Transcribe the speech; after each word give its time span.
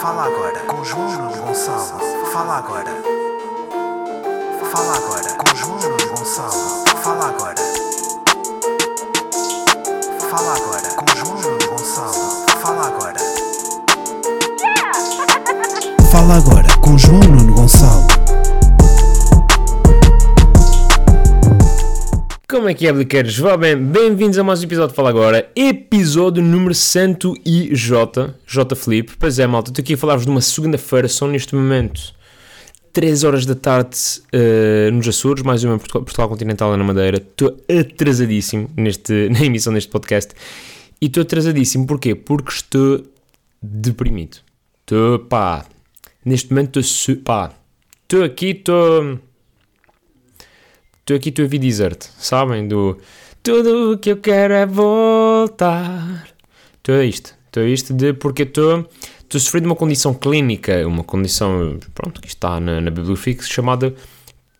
Fala 0.00 0.24
agora 0.26 0.58
com 0.66 0.84
João 0.84 1.10
Nuno 1.10 1.36
Gonçalo. 1.46 2.00
Fala 2.32 2.58
agora. 2.58 2.90
Fala 4.70 4.96
agora 4.96 5.32
com 5.34 5.56
João 5.56 5.78
Nuno 5.78 6.16
Gonçalo. 6.16 6.84
Fala 7.02 7.28
agora. 7.28 7.54
Fala 10.30 10.54
agora 10.54 10.90
com 10.96 11.16
João 11.16 11.40
Nuno 11.40 11.66
Gonçalo. 11.68 12.46
Fala 12.60 12.86
agora. 12.86 13.20
Fala 16.10 16.36
agora 16.36 16.68
com 16.80 16.98
João 16.98 17.20
Nuno 17.20 17.54
Gonçalo. 17.54 18.15
Como 22.56 22.70
é 22.70 22.74
que 22.74 22.86
é, 22.86 22.92
bliqueiros? 22.92 23.36
Vá 23.38 23.54
bem, 23.54 23.76
bem-vindos 23.76 24.38
a 24.38 24.42
mais 24.42 24.62
um 24.62 24.64
episódio 24.64 24.88
de 24.88 24.96
Fala 24.96 25.10
Agora, 25.10 25.46
episódio 25.54 26.42
número 26.42 26.74
100 26.74 27.18
e 27.44 27.76
J, 27.76 28.34
J 28.46 28.74
Felipe. 28.74 29.12
Pois 29.18 29.38
é, 29.38 29.46
malta, 29.46 29.70
estou 29.70 29.82
aqui 29.82 29.92
a 29.92 29.96
falar-vos 29.98 30.24
de 30.24 30.30
uma 30.30 30.40
segunda-feira, 30.40 31.06
são 31.06 31.28
neste 31.28 31.54
momento 31.54 32.14
3 32.94 33.24
horas 33.24 33.44
da 33.44 33.54
tarde 33.54 33.98
uh, 34.32 34.90
nos 34.90 35.06
Açores, 35.06 35.42
mais 35.42 35.64
uma 35.64 35.74
em 35.74 35.78
Portugal, 35.78 36.02
Portugal 36.02 36.28
Continental 36.30 36.74
na 36.74 36.82
Madeira. 36.82 37.18
Estou 37.18 37.54
atrasadíssimo 37.68 38.70
neste, 38.74 39.12
na 39.28 39.44
emissão 39.44 39.74
deste 39.74 39.90
podcast. 39.90 40.32
E 40.98 41.06
estou 41.06 41.24
atrasadíssimo 41.24 41.86
porquê? 41.86 42.14
Porque 42.14 42.52
estou 42.52 43.02
deprimido. 43.62 44.38
Estou, 44.80 45.18
pá, 45.18 45.66
neste 46.24 46.48
momento 46.48 46.80
estou, 46.80 47.16
pá, 47.16 47.52
estou 48.04 48.24
aqui, 48.24 48.52
estou 48.52 49.20
estou 51.06 51.16
aqui, 51.16 51.28
estou 51.28 51.44
a 51.44 51.48
vir 51.48 51.60
dizer-te, 51.60 52.10
sabem? 52.18 52.66
Do 52.66 52.98
tudo 53.40 53.92
o 53.92 53.98
que 53.98 54.10
eu 54.10 54.16
quero 54.16 54.52
é 54.52 54.66
voltar. 54.66 56.26
Estou 56.78 56.96
a 56.96 57.04
isto, 57.04 57.32
estou 57.46 57.62
a 57.62 57.66
isto 57.66 57.94
de 57.94 58.12
porque 58.12 58.42
estou 58.42 58.88
a 59.32 59.38
sofrer 59.38 59.60
de 59.60 59.66
uma 59.66 59.76
condição 59.76 60.12
clínica, 60.12 60.84
uma 60.84 61.04
condição, 61.04 61.78
pronto, 61.94 62.20
que 62.20 62.26
está 62.26 62.58
na, 62.58 62.80
na 62.80 62.90
Bibliofix, 62.90 63.48
chamada 63.48 63.94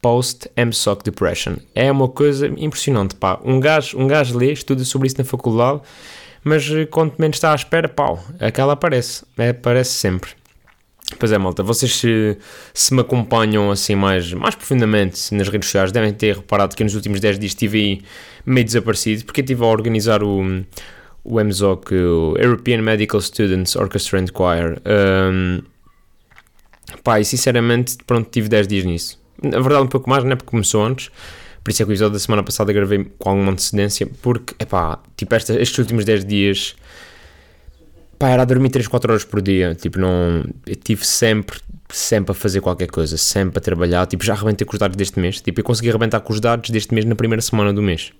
Post-MSOC 0.00 1.02
Depression. 1.02 1.56
É 1.74 1.90
uma 1.90 2.08
coisa 2.08 2.46
impressionante, 2.46 3.16
pá. 3.16 3.40
Um 3.44 3.58
gajo, 3.58 3.98
um 3.98 4.06
gajo 4.06 4.38
lê, 4.38 4.52
estuda 4.52 4.84
sobre 4.84 5.08
isso 5.08 5.18
na 5.18 5.24
faculdade, 5.24 5.80
mas 6.44 6.70
eh, 6.70 6.86
quanto 6.86 7.20
menos 7.20 7.38
está 7.38 7.50
à 7.50 7.54
espera, 7.56 7.88
pau, 7.88 8.24
aquela 8.38 8.74
aparece, 8.74 9.24
é, 9.36 9.48
aparece 9.48 9.94
sempre. 9.94 10.30
Pois 11.18 11.30
é, 11.30 11.38
malta, 11.38 11.62
vocês 11.62 11.94
se, 11.94 12.36
se 12.74 12.92
me 12.92 13.00
acompanham 13.00 13.70
assim 13.70 13.94
mais, 13.94 14.32
mais 14.32 14.56
profundamente 14.56 15.32
nas 15.34 15.48
redes 15.48 15.68
sociais 15.68 15.92
devem 15.92 16.12
ter 16.12 16.36
reparado 16.36 16.74
que 16.74 16.82
nos 16.82 16.96
últimos 16.96 17.20
10 17.20 17.38
dias 17.38 17.52
estive 17.52 18.02
meio 18.44 18.64
desaparecido 18.64 19.24
porque 19.24 19.40
estive 19.40 19.62
a 19.62 19.66
organizar 19.66 20.22
o, 20.24 20.64
o 21.22 21.44
MZOC, 21.44 21.94
o 21.94 22.34
European 22.38 22.82
Medical 22.82 23.20
Students 23.20 23.76
Orchestra 23.76 24.20
and 24.20 24.26
Choir. 24.36 24.82
Um, 24.84 25.62
pá, 27.04 27.20
e 27.20 27.24
sinceramente, 27.24 27.98
pronto, 28.04 28.28
tive 28.28 28.48
10 28.48 28.66
dias 28.66 28.84
nisso. 28.84 29.20
Na 29.42 29.60
verdade, 29.60 29.84
um 29.84 29.88
pouco 29.88 30.10
mais, 30.10 30.24
né? 30.24 30.34
Porque 30.34 30.50
começou 30.50 30.84
antes. 30.84 31.10
Por 31.62 31.70
isso 31.70 31.82
é 31.82 31.84
que 31.84 31.90
o 31.90 31.92
episódio 31.92 32.12
da 32.12 32.18
semana 32.18 32.42
passada 32.42 32.72
gravei 32.72 33.04
com 33.18 33.30
alguma 33.30 33.52
antecedência. 33.52 34.08
Porque, 34.22 34.54
é 34.58 34.64
pá, 34.64 35.00
tipo, 35.16 35.34
esta, 35.34 35.60
estes 35.60 35.78
últimos 35.78 36.04
10 36.04 36.24
dias 36.24 36.76
pá, 38.18 38.28
era 38.30 38.42
a 38.42 38.44
dormir 38.44 38.70
3, 38.70 38.86
4 38.86 39.12
horas 39.12 39.24
por 39.24 39.40
dia, 39.40 39.74
tipo, 39.74 39.98
não, 39.98 40.44
eu 40.66 40.76
tive 40.76 41.04
sempre, 41.04 41.58
sempre 41.88 42.32
a 42.32 42.34
fazer 42.34 42.60
qualquer 42.60 42.88
coisa, 42.88 43.16
sempre 43.16 43.58
a 43.58 43.60
trabalhar, 43.60 44.06
tipo, 44.06 44.24
já 44.24 44.34
arrebentei 44.34 44.66
com 44.66 44.72
os 44.72 44.78
dados 44.78 44.96
deste 44.96 45.18
mês, 45.18 45.40
tipo, 45.40 45.60
eu 45.60 45.64
consegui 45.64 45.90
arrebentar 45.90 46.20
com 46.20 46.32
os 46.32 46.40
dados 46.40 46.70
deste 46.70 46.94
mês 46.94 47.04
na 47.04 47.14
primeira 47.14 47.42
semana 47.42 47.72
do 47.72 47.82
mês, 47.82 48.12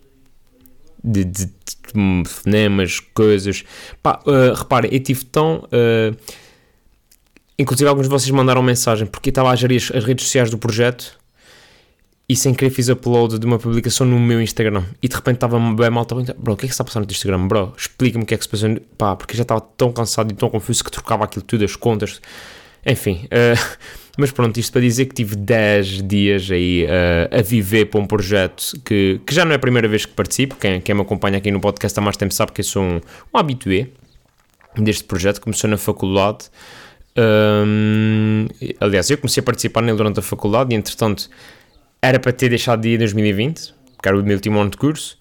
de, 1.02 1.24
de, 1.24 1.46
de 1.46 3.02
coisas, 3.14 3.64
pá, 4.02 4.20
uh, 4.26 4.54
reparem, 4.54 4.92
eu 4.92 5.00
tive 5.00 5.24
tão, 5.24 5.64
uh, 5.64 6.16
inclusive 7.58 7.88
alguns 7.88 8.04
de 8.04 8.10
vocês 8.10 8.30
mandaram 8.30 8.62
mensagem, 8.62 9.06
porque 9.06 9.30
estava 9.30 9.50
a 9.50 9.56
gerir 9.56 9.82
as 9.94 10.04
redes 10.04 10.24
sociais 10.24 10.50
do 10.50 10.58
projeto, 10.58 11.18
e 12.28 12.34
sem 12.34 12.52
querer 12.52 12.70
fiz 12.70 12.88
upload 12.88 13.38
de 13.38 13.46
uma 13.46 13.58
publicação 13.58 14.06
no 14.06 14.18
meu 14.18 14.40
Instagram. 14.40 14.84
E 15.00 15.08
de 15.08 15.14
repente 15.14 15.36
estava 15.36 15.58
bem 15.58 15.90
mal, 15.90 16.02
estava 16.02 16.22
bro, 16.36 16.54
o 16.54 16.56
que 16.56 16.66
é 16.66 16.68
que 16.68 16.74
está 16.74 16.82
passando 16.82 17.04
no 17.04 17.10
Instagram, 17.10 17.46
bro? 17.46 17.72
Explica-me 17.76 18.24
o 18.24 18.26
que 18.26 18.34
é 18.34 18.36
que 18.36 18.42
se 18.42 18.48
passou, 18.48 18.76
pá, 18.98 19.14
porque 19.14 19.36
já 19.36 19.42
estava 19.42 19.60
tão 19.60 19.92
cansado 19.92 20.32
e 20.32 20.34
tão 20.34 20.50
confuso 20.50 20.82
que 20.82 20.90
trocava 20.90 21.24
aquilo 21.24 21.44
tudo, 21.44 21.64
as 21.64 21.76
contas, 21.76 22.20
enfim, 22.84 23.26
uh, 23.26 23.78
mas 24.18 24.32
pronto, 24.32 24.58
isto 24.58 24.72
para 24.72 24.80
dizer 24.80 25.06
que 25.06 25.14
tive 25.14 25.36
10 25.36 26.02
dias 26.02 26.50
aí 26.50 26.84
uh, 26.84 27.38
a 27.38 27.42
viver 27.42 27.86
para 27.86 28.00
um 28.00 28.06
projeto 28.06 28.72
que, 28.84 29.20
que 29.24 29.32
já 29.32 29.44
não 29.44 29.52
é 29.52 29.54
a 29.54 29.60
primeira 29.60 29.86
vez 29.86 30.04
que 30.04 30.12
participo, 30.12 30.56
quem, 30.56 30.80
quem 30.80 30.94
me 30.96 31.02
acompanha 31.02 31.38
aqui 31.38 31.52
no 31.52 31.60
podcast 31.60 31.96
há 31.96 32.02
mais 32.02 32.16
tempo 32.16 32.34
sabe 32.34 32.50
que 32.50 32.60
eu 32.60 32.64
sou 32.64 32.82
um, 32.82 33.00
um 33.32 33.38
habitué 33.38 33.86
deste 34.76 35.04
projeto, 35.04 35.40
começou 35.40 35.70
na 35.70 35.78
faculdade, 35.78 36.46
um, 37.16 38.46
aliás, 38.80 39.08
eu 39.10 39.16
comecei 39.16 39.40
a 39.40 39.44
participar 39.44 39.80
nele 39.80 39.96
durante 39.96 40.18
a 40.18 40.22
faculdade 40.22 40.74
e 40.74 40.76
entretanto 40.76 41.30
era 42.08 42.18
para 42.20 42.32
ter 42.32 42.48
deixado 42.48 42.80
de 42.82 42.90
ir 42.90 42.94
em 42.94 42.98
2020, 42.98 43.74
que 44.00 44.08
era 44.08 44.18
o 44.18 44.22
meu 44.22 44.34
último 44.34 44.58
ano 44.58 44.70
de 44.70 44.76
curso. 44.76 45.16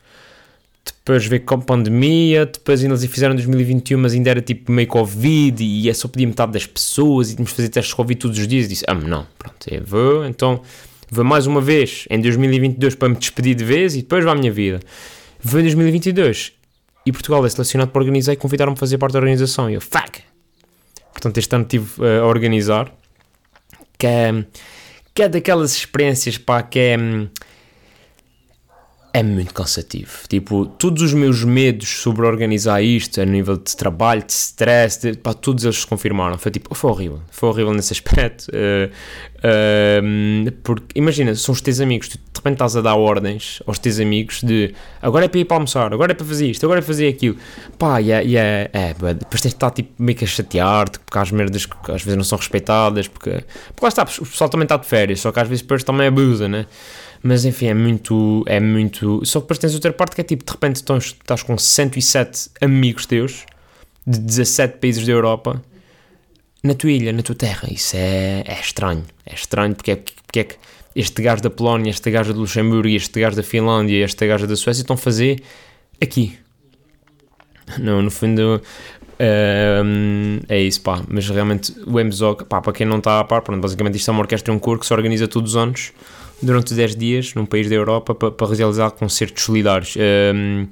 Depois 0.85 1.25
veio 1.25 1.41
com 1.43 1.55
a 1.55 1.57
pandemia, 1.57 2.45
depois 2.45 2.81
ainda 2.81 2.93
eles 2.93 3.05
fizeram 3.05 3.33
em 3.33 3.37
2021, 3.37 3.97
mas 3.99 4.13
ainda 4.13 4.29
era 4.29 4.41
tipo 4.41 4.71
meio 4.71 4.87
Covid 4.87 5.63
e 5.63 5.89
é 5.89 5.93
só 5.93 6.07
pedir 6.07 6.27
metade 6.27 6.51
das 6.51 6.65
pessoas 6.65 7.29
e 7.29 7.33
tínhamos 7.33 7.51
de 7.51 7.55
fazer 7.55 7.69
testes 7.69 7.89
de 7.89 7.95
Covid 7.95 8.19
todos 8.19 8.37
os 8.37 8.47
dias. 8.47 8.65
E 8.65 8.69
disse: 8.69 8.85
Ah, 8.87 8.93
não, 8.93 9.25
pronto, 9.37 9.67
eu 9.67 9.83
vou, 9.83 10.25
então 10.25 10.61
vou 11.09 11.25
mais 11.25 11.47
uma 11.47 11.61
vez 11.61 12.05
em 12.09 12.19
2022 12.19 12.95
para 12.95 13.09
me 13.09 13.15
despedir 13.15 13.55
de 13.55 13.63
vez 13.63 13.95
e 13.95 14.01
depois 14.01 14.23
vou 14.23 14.33
à 14.33 14.35
minha 14.35 14.51
vida. 14.51 14.79
Vou 15.41 15.59
em 15.59 15.63
2022 15.63 16.53
e 17.05 17.11
Portugal 17.11 17.45
é 17.45 17.49
selecionado 17.49 17.91
para 17.91 18.01
organizar 18.01 18.33
e 18.33 18.35
convidaram-me 18.35 18.75
a 18.75 18.79
fazer 18.79 18.97
parte 18.97 19.13
da 19.13 19.19
organização. 19.19 19.69
E 19.69 19.75
eu, 19.75 19.81
fuck! 19.81 20.21
Portanto, 21.11 21.37
este 21.37 21.55
ano 21.55 21.63
estive 21.63 22.01
uh, 22.01 22.23
a 22.23 22.27
organizar, 22.27 22.91
que 23.97 24.05
é 24.05 24.45
que 25.15 25.23
é 25.23 25.29
daquelas 25.29 25.73
experiências, 25.73 26.37
pá, 26.37 26.61
que 26.61 26.77
é. 26.77 26.97
É 29.15 29.23
muito 29.23 29.53
cansativo. 29.53 30.11
Tipo, 30.27 30.65
todos 30.65 31.01
os 31.01 31.13
meus 31.13 31.41
medos 31.41 31.87
sobre 31.87 32.25
organizar 32.25 32.81
isto, 32.81 33.21
a 33.21 33.23
nível 33.23 33.55
de 33.55 33.73
trabalho, 33.73 34.21
de 34.21 34.33
stress, 34.33 34.99
de, 34.99 35.17
pá, 35.17 35.33
todos 35.33 35.63
eles 35.63 35.77
se 35.77 35.87
confirmaram. 35.87 36.37
Foi 36.37 36.51
tipo, 36.51 36.75
foi 36.75 36.91
horrível. 36.91 37.21
Foi 37.31 37.47
horrível 37.47 37.73
nesse 37.73 37.93
aspecto. 37.93 38.49
Uh, 38.49 38.91
uh, 40.51 40.51
porque, 40.63 40.99
imagina, 40.99 41.33
são 41.33 41.53
os 41.53 41.61
teus 41.61 41.79
amigos, 41.79 42.09
tu 42.09 42.17
de 42.17 42.39
repente 42.39 42.55
estás 42.55 42.75
a 42.75 42.81
dar 42.81 42.95
ordens 42.95 43.63
aos 43.65 43.79
teus 43.79 44.01
amigos 44.01 44.41
de 44.43 44.75
agora 45.01 45.23
é 45.23 45.27
para 45.29 45.39
ir 45.39 45.45
para 45.45 45.55
almoçar, 45.55 45.93
agora 45.93 46.11
é 46.11 46.15
para 46.15 46.25
fazer 46.25 46.49
isto, 46.49 46.65
agora 46.65 46.79
é 46.79 46.81
para 46.81 46.87
fazer 46.87 47.07
aquilo. 47.07 47.37
Pá, 47.79 48.01
e 48.01 48.11
é, 48.11 48.35
é, 48.35 48.69
é 48.73 48.93
depois 48.93 49.39
tens 49.39 49.51
de 49.51 49.55
estar 49.55 49.71
tipo, 49.71 49.93
meio 49.97 50.17
que 50.17 50.25
a 50.25 50.27
chatear-te, 50.27 50.99
porque 50.99 51.17
as 51.17 51.31
merdas 51.31 51.65
que 51.65 51.73
às 51.89 52.03
vezes 52.03 52.17
não 52.17 52.23
são 52.25 52.37
respeitadas, 52.37 53.07
porque, 53.07 53.29
porque 53.29 53.81
lá 53.81 53.87
está, 53.87 54.03
o 54.03 54.25
pessoal 54.25 54.49
também 54.49 54.65
está 54.65 54.75
de 54.75 54.85
férias, 54.85 55.21
só 55.21 55.31
que 55.31 55.39
às 55.39 55.47
vezes 55.47 55.61
depois 55.61 55.85
também 55.85 56.07
abusa, 56.07 56.49
né? 56.49 56.65
Mas 57.27 57.43
enfim, 57.43 57.65
é 57.65 57.73
muito, 57.73 58.43
é 58.45 58.59
muito. 58.59 59.25
Só 59.25 59.39
que 59.39 59.45
depois 59.45 59.57
tens 59.57 59.73
outra 59.73 59.91
parte 59.91 60.13
que 60.13 60.21
é 60.21 60.23
tipo, 60.23 60.45
de 60.45 60.51
repente 60.51 60.75
estás, 60.75 61.05
estás 61.05 61.41
com 61.41 61.57
107 61.57 62.51
amigos 62.61 63.07
teus 63.07 63.47
de 64.05 64.19
17 64.19 64.77
países 64.77 65.03
da 65.07 65.11
Europa 65.11 65.59
na 66.61 66.75
tua 66.75 66.91
ilha, 66.91 67.11
na 67.11 67.23
tua 67.23 67.33
terra. 67.33 67.67
Isso 67.71 67.95
é, 67.97 68.43
é 68.45 68.59
estranho. 68.61 69.03
É 69.25 69.33
estranho 69.33 69.73
porque 69.73 69.89
é, 69.89 69.95
porque 69.95 70.39
é 70.39 70.43
que 70.43 70.55
este 70.95 71.19
gajo 71.23 71.41
da 71.41 71.49
Polónia, 71.49 71.89
este 71.89 72.11
gajo 72.11 72.31
do 72.31 72.41
Luxemburgo, 72.41 72.89
este 72.89 73.19
gajo 73.19 73.35
da 73.35 73.41
Finlândia, 73.41 74.05
este 74.05 74.27
gajo 74.27 74.45
da 74.45 74.55
Suécia 74.55 74.83
estão 74.83 74.93
a 74.93 74.97
fazer 74.97 75.41
aqui. 75.99 76.37
Não, 77.79 78.03
no 78.03 78.11
fundo. 78.11 78.61
Um, 79.19 80.41
é 80.47 80.61
isso, 80.61 80.79
pá. 80.81 81.01
Mas 81.07 81.27
realmente 81.27 81.73
o 81.87 81.99
MZOC, 81.99 82.45
pá, 82.45 82.61
para 82.61 82.71
quem 82.71 82.85
não 82.85 82.99
está 82.99 83.19
a 83.19 83.23
par, 83.23 83.41
pronto, 83.41 83.59
basicamente 83.61 83.95
isto 83.95 84.11
é 84.11 84.11
uma 84.11 84.21
orquestra 84.21 84.53
e 84.53 84.55
um 84.55 84.59
coro 84.59 84.79
que 84.79 84.85
se 84.85 84.93
organiza 84.93 85.27
todos 85.27 85.55
os 85.55 85.57
anos 85.57 85.91
durante 86.41 86.73
10 86.73 86.95
dias 86.95 87.33
num 87.33 87.45
país 87.45 87.69
da 87.69 87.75
Europa 87.75 88.13
para, 88.13 88.31
para 88.31 88.55
realizar 88.55 88.91
concertos 88.91 89.43
solidários. 89.43 89.95
Um, 89.95 90.67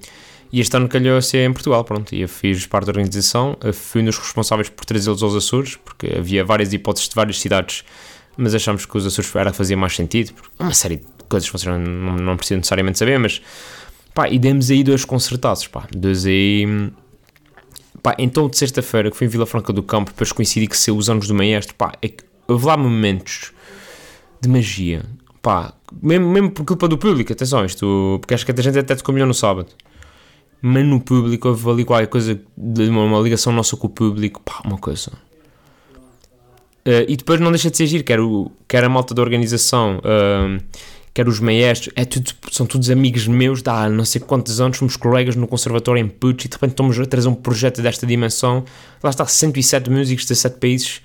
e 0.53 0.59
este 0.59 0.77
ano 0.77 0.87
calhou 0.87 1.17
a 1.17 1.37
em 1.37 1.51
Portugal, 1.51 1.83
pronto, 1.83 2.13
e 2.13 2.21
eu 2.21 2.29
fiz 2.29 2.67
parte 2.67 2.85
da 2.85 2.91
organização, 2.91 3.57
fui 3.73 4.01
um 4.01 4.05
dos 4.05 4.19
responsáveis 4.19 4.69
por 4.69 4.85
trazê-los 4.85 5.23
aos 5.23 5.33
Açores, 5.33 5.77
porque 5.77 6.15
havia 6.15 6.45
várias 6.45 6.71
hipóteses 6.71 7.09
de 7.09 7.15
várias 7.15 7.39
cidades, 7.39 7.83
mas 8.37 8.53
achamos 8.53 8.85
que 8.85 8.95
os 8.95 9.03
Açores 9.03 9.35
era 9.35 9.51
fazia 9.51 9.75
mais 9.75 9.95
sentido, 9.95 10.31
porque 10.33 10.49
uma 10.59 10.71
série 10.71 10.97
de 10.97 11.05
coisas 11.27 11.49
que 11.49 11.57
vocês 11.57 11.75
não, 11.75 12.15
não 12.17 12.37
precisam 12.37 12.57
necessariamente 12.57 12.99
saber, 12.99 13.17
mas 13.17 13.41
pá, 14.13 14.29
e 14.29 14.37
demos 14.37 14.69
aí 14.69 14.83
dois 14.83 15.03
concertados, 15.03 15.65
pá, 15.67 15.87
dois 15.91 16.23
aí... 16.23 16.91
Pá, 18.03 18.15
então 18.19 18.47
de 18.47 18.55
sexta-feira 18.55 19.09
que 19.09 19.17
fui 19.17 19.25
em 19.25 19.29
Vila 19.31 19.47
Franca 19.47 19.73
do 19.73 19.81
Campo, 19.81 20.11
depois 20.11 20.31
coincidi 20.31 20.67
que 20.67 20.77
ser 20.77 20.91
os 20.91 21.09
anos 21.09 21.27
do 21.27 21.33
maestro, 21.33 21.73
pá, 21.73 21.93
é 21.99 22.09
que 22.09 22.23
houve 22.47 22.65
lá 22.67 22.77
momentos 22.77 23.53
de 24.39 24.47
magia, 24.47 25.03
pá, 25.43 25.73
mesmo, 26.01 26.27
mesmo 26.29 26.49
por 26.49 26.65
culpa 26.65 26.87
do 26.87 26.97
público, 26.97 27.33
atenção, 27.33 27.63
isto, 27.65 28.17
porque 28.21 28.33
acho 28.33 28.45
que 28.45 28.51
a 28.51 28.63
gente 28.63 28.79
até 28.79 28.95
te 28.95 29.03
combinou 29.03 29.27
no 29.27 29.33
sábado, 29.33 29.67
mas 30.61 30.85
no 30.85 31.01
público 31.01 31.49
houve 31.49 31.69
ali 31.69 31.85
qualquer 31.85 32.07
coisa, 32.07 32.41
de 32.57 32.89
uma, 32.89 33.03
uma 33.03 33.19
ligação 33.19 33.51
nossa 33.51 33.75
com 33.75 33.87
o 33.87 33.89
público, 33.89 34.41
pá, 34.41 34.61
uma 34.65 34.77
coisa. 34.77 35.11
Uh, 36.85 37.03
e 37.07 37.17
depois 37.17 37.39
não 37.39 37.51
deixa 37.51 37.69
de 37.69 37.77
ser 37.77 37.85
giro, 37.87 38.03
que 38.03 38.13
era, 38.13 38.25
o, 38.25 38.51
que 38.67 38.75
era 38.75 38.87
a 38.87 38.89
malta 38.89 39.13
da 39.13 39.21
organização, 39.21 39.99
uh, 39.99 40.63
quer 41.13 41.27
os 41.27 41.41
maestros, 41.41 41.93
é 41.97 42.05
tudo, 42.05 42.31
são 42.49 42.65
todos 42.65 42.89
amigos 42.89 43.27
meus, 43.27 43.61
dá 43.61 43.89
não 43.89 44.05
sei 44.05 44.21
quantos 44.21 44.61
anos, 44.61 44.77
somos 44.77 44.95
colegas 44.95 45.35
no 45.35 45.45
conservatório 45.45 46.01
em 46.01 46.07
Puig 46.07 46.45
e 46.45 46.47
de 46.47 46.53
repente 46.53 46.71
estamos 46.71 46.97
a 46.97 47.05
trazer 47.05 47.27
um 47.27 47.35
projeto 47.35 47.81
desta 47.81 48.07
dimensão, 48.07 48.63
lá 49.03 49.09
está 49.09 49.25
107 49.25 49.89
músicos 49.89 50.23
de 50.23 50.29
17 50.29 50.57
países 50.57 51.01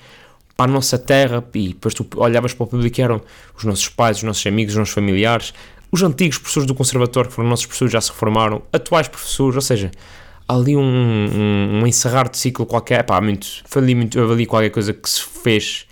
para 0.58 0.69
a 0.69 0.75
nossa 0.75 0.99
terra 0.99 1.44
e 1.55 1.69
depois 1.69 1.94
tu 1.94 2.05
olhavas 2.16 2.52
para 2.52 2.64
o 2.64 2.66
público 2.66 3.00
eram 3.00 3.22
os 3.56 3.62
nossos 3.62 3.88
pais, 3.88 4.16
os 4.16 4.25
nossos 4.25 4.44
amigos, 4.44 4.75
os 4.75 4.78
nossos 4.78 4.93
familiares, 4.93 5.55
os 5.93 6.02
antigos 6.02 6.37
professores 6.37 6.66
do 6.66 6.75
conservatório 6.75 7.31
que 7.31 7.37
foram 7.37 7.49
nossos 7.49 7.64
professores 7.64 7.93
já 7.93 8.00
se 8.00 8.10
reformaram, 8.10 8.60
atuais 8.72 9.06
professores, 9.06 9.55
ou 9.55 9.62
seja, 9.62 9.93
ali 10.49 10.76
um, 10.76 10.82
um, 10.82 11.81
um 11.81 11.87
encerrar 11.87 12.28
de 12.28 12.38
ciclo 12.38 12.66
qualquer, 12.66 13.05
pá, 13.05 13.20
muito, 13.20 13.46
foi 13.66 13.82
ali, 13.82 13.94
muito, 13.94 14.20
ali 14.20 14.46
qualquer 14.46 14.70
coisa 14.70 14.93
que 14.93 15.08
se 15.08 15.22
fez 15.22 15.87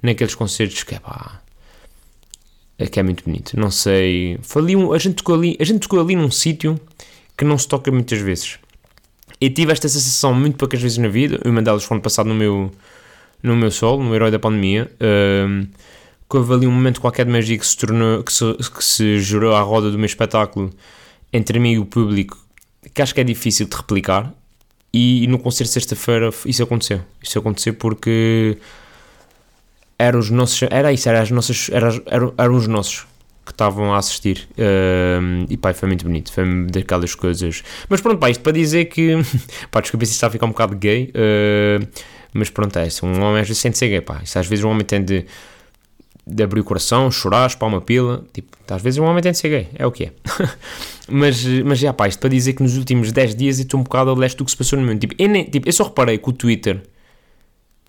naqueles 0.00 0.36
concertos 0.36 0.84
que 0.84 0.94
é 0.94 1.00
pá, 1.00 1.40
é 2.78 2.86
que 2.86 3.00
é 3.00 3.02
muito 3.02 3.24
bonito. 3.24 3.58
Não 3.58 3.72
sei. 3.72 4.38
Foi 4.42 4.62
ali 4.62 4.76
um, 4.76 4.92
a, 4.92 4.98
gente 4.98 5.16
tocou 5.16 5.34
ali, 5.34 5.56
a 5.58 5.64
gente 5.64 5.80
tocou 5.80 6.00
ali 6.00 6.14
num 6.14 6.30
sítio 6.30 6.80
que 7.36 7.44
não 7.44 7.58
se 7.58 7.66
toca 7.66 7.90
muitas 7.90 8.20
vezes. 8.20 8.60
E 9.40 9.50
tive 9.50 9.72
esta 9.72 9.88
sensação 9.88 10.32
muito 10.32 10.56
poucas 10.56 10.80
vezes 10.80 10.98
na 10.98 11.08
vida. 11.08 11.40
Uma 11.44 11.60
delas 11.60 11.82
foi 11.82 11.96
ano 11.96 12.02
passado 12.02 12.28
no 12.28 12.34
meu, 12.34 12.70
no 13.44 13.54
meu 13.54 13.70
solo, 13.70 14.02
no 14.02 14.14
Herói 14.14 14.30
da 14.30 14.38
Pandemia. 14.38 14.90
Um, 15.00 15.66
que 16.28 16.36
houve 16.36 16.54
ali 16.54 16.66
um 16.66 16.72
momento 16.72 17.00
qualquer 17.00 17.26
de 17.26 17.30
magia 17.30 17.56
que 17.56 17.66
se, 17.66 17.76
tornou, 17.76 18.24
que 18.24 18.32
se, 18.32 18.54
que 18.54 18.82
se 18.84 19.36
à 19.54 19.60
roda 19.60 19.90
do 19.90 19.98
meu 19.98 20.06
espetáculo 20.06 20.70
entre 21.32 21.58
mim 21.60 21.72
e 21.72 21.78
o 21.78 21.84
público, 21.84 22.38
que 22.92 23.02
acho 23.02 23.14
que 23.14 23.20
é 23.20 23.24
difícil 23.24 23.66
de 23.66 23.76
replicar. 23.76 24.32
E, 24.92 25.24
e 25.24 25.26
no 25.26 25.38
concerto 25.38 25.68
de 25.68 25.74
sexta-feira 25.74 26.30
isso 26.46 26.62
aconteceu. 26.62 27.00
Isso 27.22 27.38
aconteceu 27.38 27.74
porque 27.74 28.56
eram 29.98 30.18
os 30.20 30.30
nossos, 30.30 30.62
era 30.70 30.92
isso, 30.92 31.08
era 31.08 31.20
as 31.20 31.30
nossas, 31.30 31.68
era, 31.70 31.88
eram, 32.06 32.32
eram 32.38 32.54
os 32.54 32.66
nossos 32.66 33.06
que 33.44 33.52
estavam 33.52 33.92
a 33.92 33.98
assistir 33.98 34.48
uh, 34.52 35.46
e 35.50 35.56
pá, 35.56 35.74
foi 35.74 35.86
muito 35.88 36.04
bonito, 36.04 36.32
foi 36.32 36.44
daquelas 36.66 37.14
coisas 37.14 37.62
mas 37.90 38.00
pronto, 38.00 38.18
pá, 38.18 38.30
isto 38.30 38.40
para 38.42 38.52
dizer 38.52 38.86
que 38.86 39.16
pá, 39.70 39.82
desculpa 39.82 40.06
se 40.06 40.12
está 40.12 40.28
a 40.28 40.30
ficar 40.30 40.46
um 40.46 40.50
bocado 40.50 40.74
gay 40.76 41.12
uh, 41.12 41.86
mas 42.34 42.50
pronto, 42.50 42.76
é 42.78 42.86
um 43.02 43.22
homem 43.22 43.40
às 43.40 43.48
vezes 43.48 43.58
sente 43.58 43.78
ser 43.78 43.88
gay, 43.88 44.00
pá, 44.00 44.20
isso 44.22 44.38
às 44.38 44.46
vezes 44.46 44.64
um 44.64 44.68
homem 44.68 44.84
tem 44.84 45.02
de, 45.02 45.24
de 46.26 46.42
abrir 46.42 46.60
o 46.60 46.64
coração, 46.64 47.10
chorar, 47.10 47.46
espar 47.46 47.66
uma 47.66 47.80
pila, 47.80 48.24
tipo, 48.32 48.56
às 48.68 48.82
vezes 48.82 48.98
um 48.98 49.04
homem 49.04 49.22
tem 49.22 49.32
de 49.32 49.38
ser 49.38 49.48
gay, 49.48 49.68
é 49.76 49.86
o 49.86 49.92
que 49.92 50.04
é. 50.04 50.12
Mas, 51.06 51.44
mas 51.44 51.78
já 51.78 51.92
pá, 51.92 52.08
isto 52.08 52.18
para 52.18 52.30
dizer 52.30 52.54
que 52.54 52.62
nos 52.62 52.78
últimos 52.78 53.12
10 53.12 53.34
dias 53.34 53.58
eu 53.58 53.64
estou 53.64 53.78
um 53.78 53.82
bocado 53.82 54.08
a 54.08 54.14
leste 54.14 54.38
do 54.38 54.44
que 54.46 54.50
se 54.50 54.56
passou 54.56 54.78
no 54.78 54.86
mundo, 54.86 54.98
tipo 54.98 55.14
tipo, 55.50 55.68
eu 55.68 55.72
só 55.74 55.84
reparei 55.84 56.16
que 56.16 56.30
o 56.30 56.32
Twitter 56.32 56.80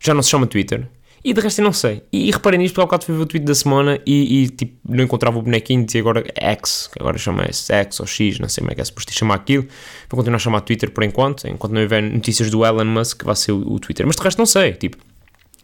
já 0.01 0.13
não 0.13 0.21
se 0.21 0.31
chama 0.31 0.45
Twitter 0.45 0.85
e 1.25 1.33
de 1.33 1.41
resto 1.41 1.59
eu 1.59 1.65
não 1.65 1.73
sei. 1.73 2.03
E, 2.13 2.29
e 2.29 2.31
reparei 2.31 2.59
nisto, 2.59 2.75
porque 2.75 2.83
há 2.83 2.85
bocado 2.85 3.05
fui 3.05 3.15
ver 3.15 3.21
o 3.23 3.25
tweet 3.25 3.43
da 3.43 3.55
semana 3.55 3.99
e, 4.05 4.43
e, 4.43 4.49
tipo, 4.49 4.77
não 4.87 5.03
encontrava 5.03 5.39
o 5.39 5.41
bonequinho 5.41 5.83
e 5.91 5.97
agora 5.97 6.23
X, 6.35 6.87
que 6.93 7.01
agora 7.01 7.17
chama-se 7.17 7.73
X 7.73 7.99
ou 7.99 8.05
X, 8.05 8.37
não 8.37 8.47
sei 8.47 8.61
como 8.61 8.71
é 8.71 8.75
que 8.75 8.81
é 8.81 8.85
suposto 8.85 9.11
chamar 9.11 9.33
aquilo. 9.33 9.63
Vou 10.07 10.17
continuar 10.17 10.35
a 10.35 10.39
chamar 10.39 10.61
Twitter 10.61 10.91
por 10.91 11.03
enquanto, 11.03 11.47
enquanto 11.47 11.73
não 11.73 11.81
houver 11.81 12.03
notícias 12.03 12.51
do 12.51 12.63
Elon 12.63 12.85
Musk, 12.85 13.21
que 13.21 13.25
vai 13.25 13.35
ser 13.35 13.53
o, 13.53 13.73
o 13.73 13.79
Twitter. 13.79 14.05
Mas 14.05 14.15
de 14.15 14.21
resto 14.21 14.37
não 14.37 14.45
sei, 14.45 14.73
tipo, 14.73 14.97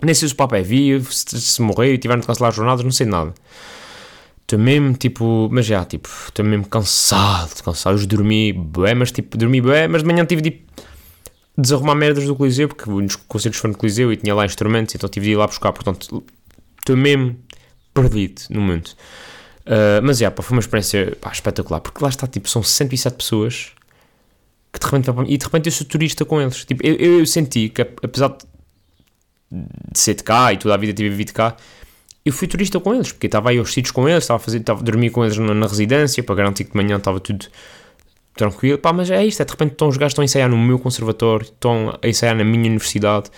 nem 0.01 0.15
sei 0.15 0.27
se 0.27 0.33
o 0.33 0.37
papo 0.37 0.55
é 0.55 0.63
vivo, 0.63 1.13
se, 1.13 1.39
se 1.39 1.61
morreu, 1.61 1.95
tiveram 1.99 2.21
de 2.21 2.25
cancelar 2.25 2.51
jornadas, 2.51 2.83
não 2.83 2.91
sei 2.91 3.05
nada. 3.05 3.31
Estou 4.41 4.57
mesmo, 4.57 4.93
tipo, 4.95 5.47
mas 5.51 5.67
já, 5.67 5.85
tipo, 5.85 6.09
estou 6.27 6.43
mesmo 6.43 6.67
cansado, 6.67 7.61
cansado. 7.63 7.93
Hoje 7.93 8.07
dormi 8.07 8.51
bem, 8.51 8.95
mas 8.95 9.11
tipo, 9.11 9.37
dormi 9.37 9.61
bem, 9.61 9.87
mas 9.87 10.01
de 10.01 10.07
manhã 10.07 10.25
tive 10.25 10.41
tipo 10.41 10.71
desarrumar 11.57 11.95
merdas 11.95 12.25
do 12.25 12.35
Coliseu, 12.35 12.67
porque 12.67 12.89
os 12.89 13.15
concertos 13.15 13.59
foram 13.59 13.73
no 13.73 13.77
Coliseu 13.77 14.11
e 14.11 14.17
tinha 14.17 14.33
lá 14.33 14.45
instrumentos, 14.45 14.95
então 14.95 15.09
tive 15.09 15.27
de 15.27 15.31
ir 15.33 15.35
lá 15.35 15.47
buscar, 15.47 15.71
portanto, 15.73 16.23
estou 16.79 16.97
mesmo 16.97 17.37
perdido 17.93 18.41
no 18.49 18.61
mundo. 18.61 18.89
Uh, 19.61 20.01
mas, 20.03 20.21
é, 20.21 20.29
pá, 20.29 20.41
foi 20.41 20.55
uma 20.55 20.61
experiência 20.61 21.15
pá, 21.19 21.31
espetacular, 21.31 21.81
porque 21.81 22.03
lá 22.03 22.09
está, 22.09 22.25
tipo, 22.25 22.49
são 22.49 22.63
107 22.63 23.15
pessoas 23.15 23.71
que 24.71 24.79
de 24.79 24.85
repente, 24.85 25.09
e 25.27 25.37
de 25.37 25.45
repente 25.45 25.65
eu 25.67 25.71
sou 25.71 25.85
turista 25.85 26.23
com 26.23 26.41
eles. 26.41 26.63
Tipo, 26.63 26.85
eu, 26.85 26.95
eu 26.95 27.25
senti 27.25 27.69
que, 27.69 27.81
apesar 27.81 28.29
de 28.29 29.99
ser 29.99 30.15
de 30.15 30.23
cá 30.23 30.53
e 30.53 30.57
toda 30.57 30.73
a 30.73 30.77
vida 30.77 30.93
tive 30.93 31.09
vivido 31.09 31.33
cá, 31.33 31.57
eu 32.23 32.31
fui 32.31 32.47
turista 32.47 32.79
com 32.79 32.93
eles, 32.93 33.11
porque 33.11 33.25
estava 33.25 33.49
aí 33.49 33.57
aos 33.57 33.73
sítios 33.73 33.91
com 33.91 34.07
eles, 34.07 34.23
estava 34.23 34.37
a, 34.37 34.39
fazer, 34.39 34.59
estava 34.59 34.79
a 34.79 34.83
dormir 34.83 35.09
com 35.09 35.25
eles 35.25 35.37
na, 35.37 35.53
na 35.53 35.67
residência, 35.67 36.23
para 36.23 36.35
garantir 36.35 36.63
que 36.63 36.71
de 36.71 36.77
manhã 36.77 36.97
estava 36.97 37.19
tudo 37.19 37.47
tranquilo, 38.35 38.77
pá, 38.77 38.93
mas 38.93 39.09
é 39.11 39.25
isto, 39.25 39.41
é 39.41 39.45
de 39.45 39.51
repente 39.51 39.71
estão, 39.73 39.87
os 39.87 39.97
gajos 39.97 40.11
estão 40.11 40.23
a 40.23 40.25
ensaiar 40.25 40.49
no 40.49 40.57
meu 40.57 40.79
conservatório, 40.79 41.43
estão 41.43 41.97
a 42.01 42.07
ensaiar 42.07 42.35
na 42.35 42.43
minha 42.43 42.65
universidade, 42.65 43.29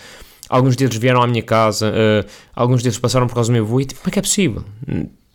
alguns 0.48 0.76
deles 0.76 0.96
vieram 0.96 1.22
à 1.22 1.26
minha 1.26 1.42
casa, 1.42 1.90
uh, 1.90 2.30
alguns 2.54 2.82
deles 2.82 2.98
passaram 2.98 3.26
por 3.26 3.34
causa 3.34 3.50
do 3.50 3.54
meu 3.54 3.64
avô, 3.64 3.80
e 3.80 3.84
tipo, 3.84 4.00
como 4.00 4.10
é 4.10 4.12
que 4.12 4.18
é 4.18 4.22
possível? 4.22 4.64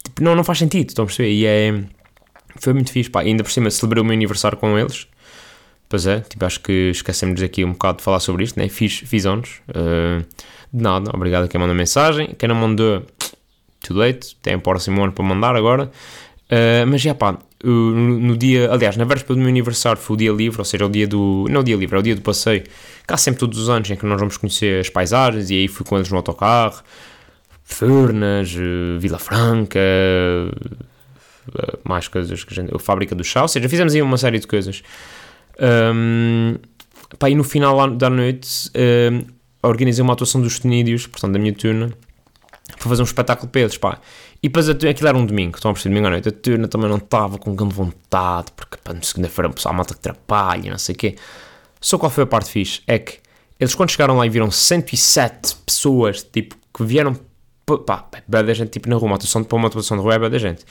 Tipo, 0.04 0.24
não, 0.24 0.36
não 0.36 0.44
faz 0.44 0.60
sentido, 0.60 0.90
estão 0.90 1.04
a 1.04 1.06
perceber? 1.06 1.32
E 1.32 1.46
é, 1.46 1.84
foi 2.58 2.74
muito 2.74 2.92
fixe, 2.92 3.10
pá, 3.10 3.22
ainda 3.22 3.44
por 3.44 3.52
cima 3.52 3.70
celebrei 3.70 4.02
o 4.02 4.06
meu 4.06 4.14
aniversário 4.14 4.58
com 4.58 4.78
eles, 4.78 5.08
pois 5.88 6.08
é, 6.08 6.22
tipo, 6.22 6.46
acho 6.46 6.62
que 6.62 6.92
esquecemos 6.92 7.42
aqui 7.42 7.66
um 7.66 7.74
bocado 7.74 7.98
de 7.98 8.04
falar 8.04 8.20
sobre 8.20 8.44
isto, 8.44 8.58
né, 8.58 8.70
fiz, 8.70 9.00
fiz 9.00 9.26
anos, 9.26 9.62
uh, 9.70 10.26
de 10.72 10.84
nada, 10.84 11.12
obrigado 11.14 11.46
a 11.46 11.48
quem 11.48 11.60
mandou 11.60 11.76
mensagem, 11.76 12.34
quem 12.38 12.48
não 12.48 12.56
mandou, 12.56 13.04
too 13.82 13.98
late, 13.98 14.36
tem 14.42 14.56
o 14.56 14.62
próximo 14.62 15.04
ano 15.04 15.12
para 15.12 15.26
mandar 15.26 15.56
agora, 15.56 15.92
uh, 16.52 16.88
mas 16.88 17.02
já 17.02 17.14
pá, 17.14 17.38
no 17.64 18.38
dia, 18.38 18.72
aliás, 18.72 18.96
na 18.96 19.04
véspera 19.04 19.36
do 19.36 19.40
meu 19.40 19.50
aniversário 19.50 20.02
foi 20.02 20.14
o 20.14 20.18
dia 20.18 20.32
livre, 20.32 20.60
ou 20.60 20.66
seja, 20.66 20.86
o 20.86 20.90
dia 20.90 21.08
do, 21.08 21.46
não 21.50 21.62
o 21.62 21.64
dia 21.64 21.76
livre, 21.76 21.96
é 21.96 22.00
o 22.00 22.02
dia 22.02 22.16
do 22.16 22.22
passeio, 22.22 22.64
cá 23.06 23.18
sempre 23.18 23.40
todos 23.40 23.60
os 23.60 23.70
anos 23.70 23.90
em 23.90 23.96
que 23.96 24.06
nós 24.06 24.20
vamos 24.20 24.38
conhecer 24.38 24.80
as 24.80 24.90
paisagens 24.90 25.50
e 25.50 25.56
aí 25.56 25.68
fui 25.68 25.86
com 25.86 25.98
eles 25.98 26.10
no 26.10 26.18
autocarro, 26.18 26.82
Furnas, 27.70 28.56
eh, 28.58 28.98
Vila 28.98 29.20
Franca, 29.20 29.80
eh, 29.80 31.78
mais 31.84 32.08
coisas 32.08 32.44
que 32.44 32.52
a 32.52 32.56
gente, 32.56 32.76
a 32.76 32.80
Fábrica 32.80 33.14
do 33.14 33.24
Chá, 33.24 33.44
ou 33.44 33.48
seja, 33.48 33.70
fizemos 33.70 33.94
aí 33.94 34.02
uma 34.02 34.18
série 34.18 34.40
de 34.40 34.48
coisas. 34.48 34.82
Um, 35.94 36.56
pá, 37.18 37.30
e 37.30 37.36
no 37.36 37.44
final 37.44 37.90
da 37.92 38.10
noite 38.10 38.72
um, 39.12 39.26
organizei 39.62 40.02
uma 40.02 40.14
atuação 40.14 40.42
dos 40.42 40.60
Tenídeos, 40.60 41.06
portanto 41.06 41.34
da 41.34 41.40
minha 41.40 41.54
turna, 41.54 41.90
para 42.78 42.90
fazer 42.90 43.02
um 43.02 43.06
espetáculo 43.06 43.50
para 43.50 43.62
eles, 43.62 43.78
pá. 43.78 44.00
E 44.42 44.48
depois 44.48 44.70
aquilo 44.70 45.10
era 45.10 45.18
um 45.18 45.26
domingo, 45.26 45.58
estão 45.58 45.72
a 45.72 45.74
perceber, 45.74 45.94
domingo 45.94 46.08
à 46.08 46.12
noite. 46.12 46.30
A 46.30 46.32
turna 46.32 46.68
também 46.68 46.90
não 46.90 46.98
estava 46.98 47.38
com 47.38 47.54
grande 47.54 47.76
vontade, 47.76 48.52
porque 48.56 48.78
pá, 48.82 48.96
segunda-feira 49.02 49.50
pessoal 49.50 49.76
malta 49.76 49.94
que 49.94 50.00
atrapalha, 50.00 50.72
não 50.72 50.78
sei 50.78 50.96
o 50.96 50.98
quê. 50.98 51.16
Só 51.82 51.98
qual 51.98 52.10
foi 52.10 52.24
a 52.24 52.28
parte 52.28 52.50
fixe? 52.50 52.82
É 52.88 53.00
que 53.00 53.20
eles 53.60 53.76
quando 53.76 53.90
chegaram 53.90 54.16
lá 54.16 54.26
e 54.26 54.30
viram 54.30 54.50
107 54.50 55.58
pessoas, 55.66 56.24
tipo, 56.24 56.56
que 56.74 56.84
vieram, 56.84 57.18
pá, 57.66 57.98
pá 57.98 58.22
da 58.28 58.54
gente, 58.54 58.70
tipo, 58.70 58.90
na 58.90 58.96
rua, 58.96 59.08
uma 59.08 59.16
atuação, 59.18 59.44
para 59.44 59.58
uma 59.58 59.68
atuação 59.68 59.98
de 59.98 60.04
rua 60.04 60.16
é 60.16 60.30
da 60.30 60.38
gente. 60.38 60.66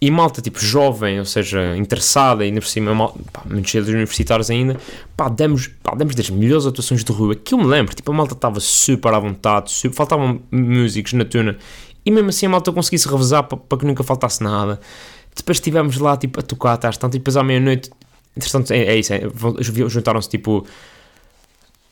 E 0.00 0.10
malta, 0.10 0.40
tipo, 0.42 0.60
jovem, 0.60 1.18
ou 1.18 1.24
seja, 1.24 1.76
interessada, 1.76 2.44
ainda 2.44 2.60
por 2.60 2.68
cima, 2.68 2.94
pá, 3.32 3.42
muitos 3.46 3.72
deles 3.72 3.88
universitários 3.88 4.50
ainda, 4.50 4.76
pá, 5.16 5.28
demos, 5.30 5.68
pá, 5.82 5.94
demos 5.96 6.14
das 6.14 6.28
melhores 6.28 6.66
atuações 6.66 7.02
de 7.02 7.10
rua 7.10 7.34
que 7.34 7.54
eu 7.54 7.58
me 7.58 7.64
lembro, 7.64 7.94
tipo, 7.94 8.12
a 8.12 8.14
malta 8.14 8.34
estava 8.34 8.60
super 8.60 9.12
à 9.12 9.18
vontade, 9.18 9.72
super, 9.72 9.96
faltavam 9.96 10.40
músicos 10.52 11.14
na 11.14 11.24
tuna 11.24 11.56
e 12.04 12.10
mesmo 12.10 12.30
assim 12.30 12.46
a 12.46 12.48
malta 12.48 12.72
conseguisse 12.72 13.08
revezar 13.08 13.44
para, 13.44 13.58
para 13.58 13.78
que 13.78 13.84
nunca 13.84 14.02
faltasse 14.02 14.42
nada. 14.42 14.80
Depois 15.34 15.56
estivemos 15.58 15.98
lá 15.98 16.16
tipo, 16.16 16.40
a 16.40 16.42
tocar 16.42 16.84
às 16.84 16.96
tantas, 16.96 17.16
e 17.16 17.18
depois 17.18 17.36
à 17.36 17.44
meia-noite, 17.44 17.90
entretanto, 18.36 18.72
é, 18.72 18.78
é 18.78 18.96
isso, 18.96 19.12
é, 19.12 19.22
juntaram-se 19.88 20.28
tipo. 20.28 20.66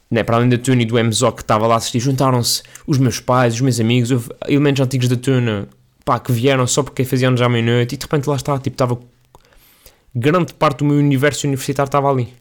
Né, 0.09 0.23
para 0.23 0.37
além 0.37 0.49
da 0.49 0.57
Tuna 0.57 0.83
e 0.83 0.85
do 0.85 1.03
MZO 1.03 1.33
que 1.33 1.43
estava 1.43 1.67
lá 1.67 1.75
a 1.75 1.79
assistir, 1.79 1.99
juntaram-se 1.99 2.63
os 2.87 2.97
meus 2.97 3.19
pais, 3.19 3.55
os 3.55 3.61
meus 3.61 3.81
amigos, 3.81 4.11
elementos 4.47 4.81
antigos 4.81 5.09
da 5.09 5.17
Tuna 5.17 5.69
pá, 6.07 6.21
que 6.21 6.31
vieram 6.31 6.65
só 6.69 6.85
porque 6.85 7.05
faziam 7.05 7.37
já 7.37 7.47
à 7.47 7.49
meia-noite 7.49 7.97
e 7.97 7.99
de 7.99 8.05
repente 8.05 8.29
lá 8.29 8.37
está, 8.37 8.57
tipo, 8.59 8.75
estava. 8.75 8.99
Grande 10.15 10.55
parte 10.55 10.79
do 10.79 10.85
meu 10.87 10.97
universo 10.97 11.47
universitário 11.47 11.89
estava 11.89 12.09
ali. 12.09 12.33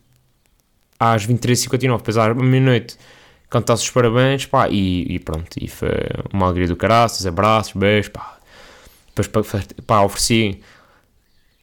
Às 0.98 1.26
23h59, 1.26 1.98
depois 1.98 2.18
à 2.18 2.34
meia-noite 2.34 2.98
cantasse 3.50 3.84
os 3.84 3.90
parabéns, 3.90 4.46
pá, 4.46 4.68
e, 4.70 5.16
e, 5.16 5.20
pronto, 5.20 5.50
e 5.60 5.68
foi 5.68 5.90
uma 6.34 6.46
alegria 6.46 6.68
do 6.68 6.76
caraças, 6.76 7.26
abraços, 7.26 7.74
beijos, 7.74 8.10
pá. 8.10 8.38
Depois, 9.16 9.28
pá, 9.86 10.02
ofereci, 10.02 10.60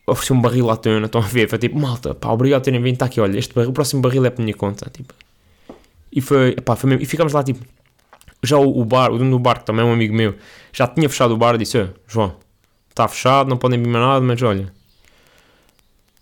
ofereci 0.06 0.32
um 0.32 0.40
barril 0.40 0.70
à 0.70 0.76
tona, 0.76 1.06
estão 1.06 1.20
a 1.20 1.24
ver, 1.24 1.48
foi 1.48 1.58
tipo, 1.58 1.78
malta, 1.78 2.14
pá, 2.14 2.30
obrigado 2.30 2.60
por 2.60 2.64
terem 2.64 2.82
vindo, 2.82 2.94
está 2.94 3.06
aqui, 3.06 3.20
olha, 3.20 3.38
este 3.38 3.54
barril, 3.54 3.70
o 3.70 3.74
próximo 3.74 4.00
barril 4.00 4.24
é 4.24 4.30
para 4.30 4.42
minha 4.42 4.56
conta, 4.56 4.88
tipo. 4.90 5.14
E 6.10 6.20
foi, 6.20 6.54
pá, 6.56 6.76
foi 6.76 6.90
mesmo, 6.90 7.02
e 7.02 7.06
ficámos 7.06 7.32
lá, 7.32 7.42
tipo, 7.42 7.64
já 8.42 8.58
o, 8.58 8.80
o, 8.80 8.84
bar, 8.84 9.12
o 9.12 9.18
dono 9.18 9.30
do 9.30 9.38
bar, 9.38 9.60
que 9.60 9.66
também 9.66 9.84
é 9.84 9.88
um 9.88 9.92
amigo 9.92 10.14
meu, 10.14 10.34
já 10.72 10.86
tinha 10.86 11.08
fechado 11.08 11.34
o 11.34 11.36
bar, 11.36 11.56
disse, 11.58 11.88
João, 12.06 12.34
está 12.88 13.06
fechado, 13.08 13.48
não 13.48 13.56
podem 13.56 13.80
vir 13.82 13.88
mais 13.88 14.04
nada, 14.04 14.20
mas 14.24 14.42
olha, 14.42 14.72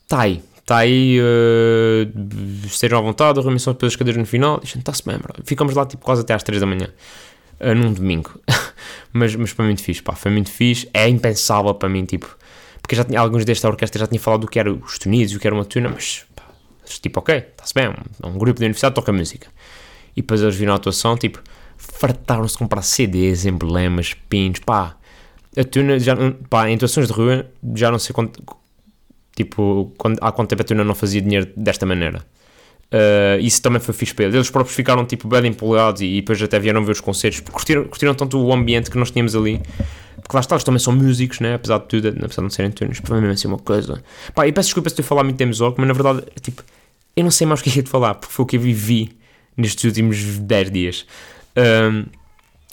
está 0.03 0.23
aí, 0.23 0.43
está 0.71 0.79
aí, 0.79 1.21
uh, 1.21 2.65
estejam 2.65 3.01
à 3.01 3.03
vontade, 3.03 3.41
remissão 3.41 3.73
depois 3.73 3.93
das 3.93 3.97
cadeiras 3.97 4.21
no 4.21 4.27
final, 4.27 4.61
está-se 4.63 5.05
bem, 5.05 5.19
bro. 5.19 5.35
Ficamos 5.45 5.75
lá 5.75 5.85
tipo 5.85 6.05
quase 6.05 6.21
até 6.21 6.33
às 6.33 6.45
3 6.45 6.61
da 6.61 6.67
manhã, 6.67 6.89
uh, 7.61 7.75
num 7.75 7.93
domingo. 7.93 8.41
mas, 9.13 9.35
mas 9.35 9.51
foi 9.51 9.65
muito 9.65 9.83
fixe, 9.83 10.01
pá, 10.01 10.15
foi 10.15 10.31
muito 10.31 10.49
fixe, 10.49 10.89
é 10.95 11.09
impensável 11.09 11.75
para 11.75 11.89
mim, 11.89 12.05
tipo, 12.05 12.37
porque 12.81 12.95
já 12.95 13.03
tinha, 13.05 13.19
alguns 13.19 13.45
desta 13.45 13.69
orquestra 13.69 13.99
já 13.99 14.07
tinha 14.07 14.21
falado 14.21 14.43
do 14.43 14.47
que 14.47 14.61
era 14.61 14.73
os 14.73 14.97
tunidos, 14.97 15.35
o 15.35 15.41
que 15.41 15.47
era 15.47 15.57
uma 15.57 15.65
tuna, 15.65 15.89
mas, 15.89 16.25
pá, 16.37 16.45
tipo, 16.87 17.19
ok, 17.19 17.37
está-se 17.37 17.75
bem, 17.75 17.89
um, 17.89 18.29
um 18.29 18.39
grupo 18.39 18.61
da 18.61 18.65
universidade 18.65 18.95
toca 18.95 19.13
música. 19.13 19.49
E 20.17 20.23
depois 20.23 20.41
eles 20.41 20.55
viram 20.55 20.73
a 20.73 20.77
atuação, 20.77 21.17
tipo, 21.17 21.43
fartaram-se 21.77 22.57
comprar 22.57 22.83
CDs, 22.83 23.45
emblemas, 23.45 24.15
pins, 24.29 24.61
pá, 24.61 24.97
a 25.57 25.65
Tuna, 25.65 25.99
já, 25.99 26.15
pá, 26.49 26.71
em 26.71 26.77
atuações 26.77 27.09
de 27.09 27.13
rua, 27.13 27.51
já 27.75 27.91
não 27.91 27.99
sei 27.99 28.15
quanto, 28.15 28.41
tipo, 29.45 29.93
quando, 29.97 30.19
há 30.21 30.33
quanto 30.33 30.49
tempo 30.49 30.63
a 30.63 30.65
Tuna 30.65 30.85
não 30.85 30.95
fazia 30.95 31.21
dinheiro 31.21 31.49
desta 31.57 31.87
maneira. 31.87 32.25
Uh, 32.93 33.39
isso 33.41 33.63
também 33.63 33.81
foi 33.81 33.95
fixe 33.95 34.15
para 34.15 34.25
eles. 34.25 34.35
Eles 34.35 34.51
próprios 34.51 34.75
ficaram 34.75 35.05
tipo 35.05 35.29
bem 35.29 35.47
empolgados 35.47 36.03
e, 36.03 36.07
e 36.07 36.21
depois 36.21 36.43
até 36.43 36.59
vieram 36.59 36.85
ver 36.85 36.93
os 36.93 37.01
concertos, 37.01 37.41
porque 37.41 37.53
curtiram, 37.53 37.85
curtiram 37.85 38.15
tanto 38.15 38.39
o 38.39 38.53
ambiente 38.53 38.91
que 38.91 38.99
nós 38.99 39.11
tínhamos 39.11 39.35
ali. 39.37 39.61
Porque 40.17 40.37
lá 40.37 40.41
está, 40.41 40.55
eles 40.55 40.65
também 40.65 40.79
são 40.79 40.93
músicos, 40.95 41.41
né? 41.41 41.55
apesar 41.55 41.79
de 41.79 41.87
tudo, 41.87 42.09
apesar 42.09 42.37
de 42.37 42.43
não 42.43 42.51
serem 42.51 42.71
tunas, 42.71 43.01
para 43.01 43.15
mim 43.15 43.23
mesmo 43.23 43.35
assim 43.35 43.49
uma 43.49 43.59
coisa. 43.59 44.03
Pá, 44.35 44.47
e 44.47 44.53
peço 44.53 44.69
desculpa 44.69 44.91
se 44.91 44.95
estou 44.95 45.05
a 45.05 45.07
falar 45.07 45.25
muito 45.25 45.37
de 45.37 45.47
Mzog, 45.47 45.77
mas 45.79 45.89
na 45.89 45.95
verdade, 45.95 46.25
é 46.37 46.41
tipo, 46.41 46.63
eu 47.17 47.25
não 47.25 47.31
sei 47.31 47.47
mais 47.47 47.61
o 47.61 47.65
que 47.65 47.79
é 47.79 47.83
de 47.83 47.89
falar, 47.89 48.15
porque 48.15 48.33
foi 48.35 48.43
o 48.43 48.47
que 48.47 48.57
eu 48.57 48.61
vivi 48.61 49.17
nestes 49.57 49.83
últimos 49.85 50.39
10 50.39 50.71
dias. 50.71 51.07
Um, 51.57 52.05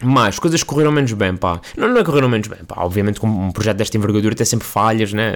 mas 0.01 0.37
coisas 0.37 0.61
correram 0.61 0.91
menos 0.91 1.11
bem, 1.13 1.35
pá. 1.35 1.59
Não, 1.75 1.87
não 1.87 1.97
é 1.97 2.03
correram 2.03 2.29
menos 2.29 2.47
bem, 2.47 2.59
pá. 2.67 2.75
Obviamente, 2.79 3.19
com 3.19 3.27
um 3.27 3.51
projeto 3.51 3.77
desta 3.77 3.97
envergadura 3.97 4.35
tem 4.35 4.45
sempre 4.45 4.67
falhas, 4.67 5.11
né? 5.11 5.33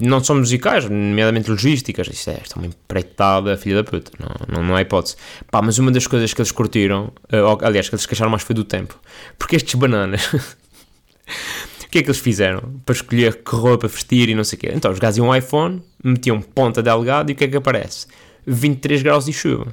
Não 0.00 0.22
são 0.22 0.36
musicais, 0.36 0.84
nomeadamente 0.88 1.50
logísticas. 1.50 2.06
Isto 2.08 2.30
é, 2.30 2.40
isto 2.42 2.56
é 2.56 2.58
uma 2.62 2.66
empreitada, 2.66 3.56
filha 3.56 3.76
da 3.76 3.84
puta. 3.84 4.10
Não, 4.18 4.56
não, 4.56 4.68
não 4.68 4.76
há 4.76 4.82
hipótese. 4.82 5.16
Pá, 5.50 5.60
mas 5.62 5.78
uma 5.78 5.90
das 5.90 6.06
coisas 6.06 6.32
que 6.32 6.40
eles 6.40 6.52
curtiram, 6.52 7.12
eh, 7.30 7.38
aliás, 7.62 7.88
que 7.88 7.94
eles 7.94 8.06
queixaram 8.06 8.30
mais 8.30 8.42
foi 8.42 8.54
do 8.54 8.64
tempo. 8.64 8.98
Porque 9.38 9.56
estes 9.56 9.74
bananas. 9.74 10.22
O 11.84 11.88
que 11.88 11.98
é 11.98 12.02
que 12.02 12.08
eles 12.10 12.20
fizeram? 12.20 12.80
Para 12.84 12.94
escolher 12.94 13.42
que 13.42 13.54
roupa 13.54 13.86
vestir 13.88 14.28
e 14.28 14.34
não 14.34 14.44
sei 14.44 14.56
o 14.56 14.60
quê. 14.60 14.70
Então, 14.74 14.90
os 14.90 14.98
gajos 14.98 15.16
iam 15.18 15.28
um 15.28 15.34
iPhone, 15.34 15.82
metiam 16.02 16.40
ponta 16.42 16.82
delgado 16.82 17.30
e 17.30 17.32
o 17.32 17.36
que 17.36 17.44
é 17.44 17.48
que 17.48 17.56
aparece? 17.56 18.06
23 18.46 19.02
graus 19.02 19.24
de 19.24 19.32
chuva. 19.32 19.72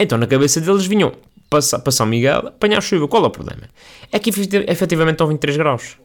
Então, 0.00 0.18
na 0.18 0.26
cabeça 0.26 0.60
deles 0.60 0.86
vinham 0.86 1.12
para 1.48 1.92
São 1.92 2.06
Miguel 2.06 2.48
apanhar 2.48 2.80
chuva. 2.82 3.06
Qual 3.06 3.22
é 3.22 3.26
o 3.26 3.30
problema? 3.30 3.62
É 4.10 4.18
que 4.18 4.30
efetiv- 4.30 4.64
efetivamente 4.66 5.14
estão 5.14 5.26
23 5.28 5.56
graus. 5.56 5.96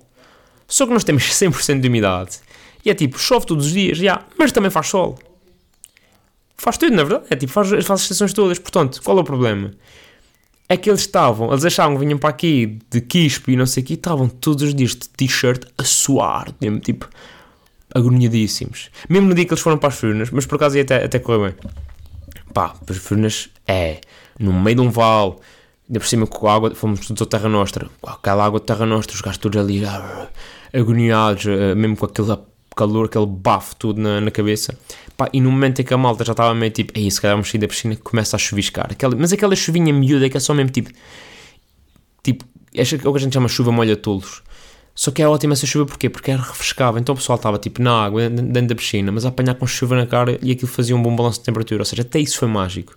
Só 0.69 0.85
que 0.85 0.93
nós 0.93 1.03
temos 1.03 1.23
100% 1.23 1.81
de 1.81 1.87
umidade. 1.87 2.37
E 2.85 2.89
é 2.89 2.93
tipo, 2.93 3.19
chove 3.19 3.45
todos 3.45 3.65
os 3.65 3.73
dias, 3.73 3.97
já, 3.97 4.23
mas 4.37 4.51
também 4.51 4.69
faz 4.71 4.87
sol. 4.87 5.19
Faz 6.55 6.77
tudo, 6.77 6.95
na 6.95 7.03
verdade. 7.03 7.25
É 7.31 7.35
tipo, 7.35 7.51
faz, 7.51 7.69
faz 7.69 7.91
as 7.91 8.01
estações 8.01 8.31
todas. 8.31 8.59
Portanto, 8.59 9.01
qual 9.03 9.17
é 9.17 9.21
o 9.21 9.23
problema? 9.23 9.71
É 10.69 10.77
que 10.77 10.89
eles 10.89 11.01
estavam, 11.01 11.51
eles 11.51 11.65
achavam 11.65 11.97
que 11.97 12.05
vinham 12.05 12.19
para 12.19 12.29
aqui 12.29 12.77
de 12.91 13.01
quispo 13.01 13.49
e 13.49 13.55
não 13.55 13.65
sei 13.65 13.81
o 13.81 13.85
que, 13.85 13.95
estavam 13.95 14.29
todos 14.29 14.63
os 14.63 14.75
dias 14.75 14.91
de 14.91 15.09
t-shirt 15.09 15.65
a 15.75 15.83
suar, 15.83 16.53
mesmo 16.61 16.79
tipo, 16.79 17.09
agoniadíssimos. 17.93 18.91
Mesmo 19.09 19.29
no 19.29 19.33
dia 19.33 19.45
que 19.45 19.51
eles 19.51 19.63
foram 19.63 19.79
para 19.79 19.89
as 19.89 19.95
Furnas, 19.95 20.29
mas 20.29 20.45
por 20.45 20.55
acaso 20.55 20.75
ia 20.75 20.83
até, 20.83 21.03
até 21.03 21.17
correr 21.17 21.49
bem. 21.49 21.71
Pá, 22.53 22.75
as 22.87 22.97
Furnas 22.97 23.49
é 23.67 23.99
no 24.37 24.53
meio 24.53 24.75
de 24.75 24.81
um 24.83 24.91
vale, 24.91 25.35
ainda 25.87 25.99
por 25.99 26.07
cima 26.07 26.27
com 26.27 26.47
a 26.47 26.53
água, 26.53 26.75
fomos 26.75 27.07
todos 27.07 27.21
a 27.23 27.25
Terra 27.25 27.49
Nostra, 27.49 27.89
com 27.99 28.09
aquela 28.11 28.45
água 28.45 28.59
de 28.59 28.67
Terra 28.67 28.85
Nostra, 28.85 29.15
os 29.15 29.21
gajos 29.21 29.39
todos 29.39 29.59
ali 29.59 29.83
ah, 29.85 30.27
agoniados, 30.73 31.45
ah, 31.47 31.75
mesmo 31.75 31.97
com 31.97 32.05
aquele 32.05 32.37
calor, 32.75 33.05
aquele 33.05 33.25
bafo 33.25 33.75
tudo 33.75 34.01
na, 34.01 34.21
na 34.21 34.31
cabeça. 34.31 34.77
Pá, 35.17 35.29
e 35.33 35.41
no 35.41 35.51
momento 35.51 35.81
em 35.81 35.85
que 35.85 35.93
a 35.93 35.97
malta 35.97 36.23
já 36.23 36.31
estava 36.31 36.55
meio 36.55 36.71
tipo, 36.71 36.93
aí 36.97 37.11
se 37.11 37.19
calhar 37.19 37.35
vamos 37.35 37.49
sair 37.49 37.59
da 37.59 37.67
piscina, 37.67 37.95
começa 37.97 38.35
a 38.35 38.39
chuviscar. 38.39 38.87
Aquela, 38.89 39.15
mas 39.15 39.33
aquela 39.33 39.55
chuvinha 39.55 39.93
miúda 39.93 40.29
que 40.29 40.37
é 40.37 40.39
só 40.39 40.53
mesmo 40.53 40.71
tipo, 40.71 40.89
tipo, 42.23 42.45
é 42.73 42.83
o 42.83 43.11
que 43.11 43.17
a 43.17 43.19
gente 43.19 43.33
chama 43.33 43.47
chuva 43.47 43.71
molha 43.71 43.97
tolos. 43.97 44.41
Só 44.95 45.11
que 45.11 45.21
é 45.21 45.27
ótima 45.27 45.53
essa 45.53 45.65
chuva 45.65 45.85
porquê? 45.85 46.09
Porque 46.09 46.29
era 46.29 46.41
refrescava. 46.41 46.99
Então 46.99 47.13
o 47.13 47.17
pessoal 47.17 47.37
estava 47.37 47.57
tipo 47.57 47.81
na 47.81 48.03
água, 48.03 48.29
dentro 48.29 48.67
da 48.67 48.75
piscina, 48.75 49.11
mas 49.11 49.25
a 49.25 49.29
apanhar 49.29 49.55
com 49.55 49.65
chuva 49.65 49.95
na 49.95 50.05
cara 50.05 50.37
e 50.41 50.51
aquilo 50.51 50.67
fazia 50.67 50.95
um 50.95 51.01
bom 51.01 51.15
balanço 51.15 51.39
de 51.39 51.45
temperatura. 51.45 51.81
Ou 51.81 51.85
seja, 51.85 52.01
até 52.01 52.19
isso 52.19 52.37
foi 52.37 52.49
mágico. 52.49 52.93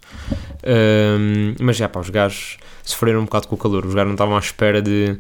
Ahm, 0.65 1.55
mas 1.61 1.77
já, 1.77 1.89
pá, 1.89 2.01
os 2.01 2.11
gajos 2.11 2.57
sofreram 2.83 3.21
um 3.21 3.25
bocado 3.25 3.47
com 3.47 3.55
o 3.55 3.59
calor. 3.59 3.87
Os 3.87 3.95
gajos 3.95 4.09
não 4.09 4.15
estavam 4.15 4.37
à 4.37 4.41
espera 4.41 4.83
de. 4.83 5.17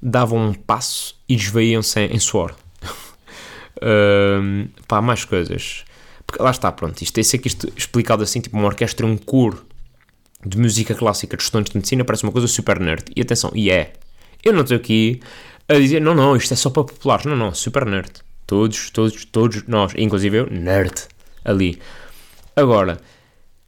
davam 0.00 0.48
um 0.48 0.54
passo 0.54 1.14
e 1.32 1.36
desveiam-se 1.36 1.98
em, 1.98 2.14
em 2.14 2.18
suor. 2.18 2.54
Ahm, 3.80 4.66
pá, 4.86 5.00
mais 5.00 5.24
coisas. 5.24 5.84
Porque 6.26 6.42
lá 6.42 6.50
está, 6.50 6.70
pronto. 6.70 7.00
Isto 7.00 7.18
é 7.18 7.22
aqui 7.22 7.48
isto 7.48 7.72
explicado 7.74 8.22
assim, 8.22 8.40
tipo 8.40 8.56
uma 8.56 8.66
orquestra, 8.66 9.06
um 9.06 9.16
coro 9.16 9.64
de 10.44 10.58
música 10.58 10.94
clássica 10.94 11.36
de 11.36 11.42
estudantes 11.42 11.72
de 11.72 11.78
medicina, 11.78 12.04
parece 12.04 12.24
uma 12.24 12.32
coisa 12.32 12.46
super 12.46 12.78
nerd. 12.78 13.04
E 13.16 13.22
atenção, 13.22 13.50
e 13.54 13.70
é. 13.70 13.94
Eu 14.44 14.52
não 14.52 14.60
estou 14.60 14.76
aqui 14.76 15.20
a 15.68 15.74
dizer, 15.74 16.00
não, 16.00 16.14
não, 16.14 16.36
isto 16.36 16.52
é 16.52 16.56
só 16.56 16.68
para 16.68 16.84
populares. 16.84 17.24
Não, 17.24 17.36
não, 17.36 17.54
super 17.54 17.86
nerd. 17.86 18.10
Todos, 18.46 18.90
todos, 18.90 19.24
todos 19.24 19.66
nós, 19.66 19.94
inclusive 19.96 20.36
eu, 20.36 20.50
nerd, 20.50 21.06
ali. 21.44 21.80
Agora, 22.54 23.00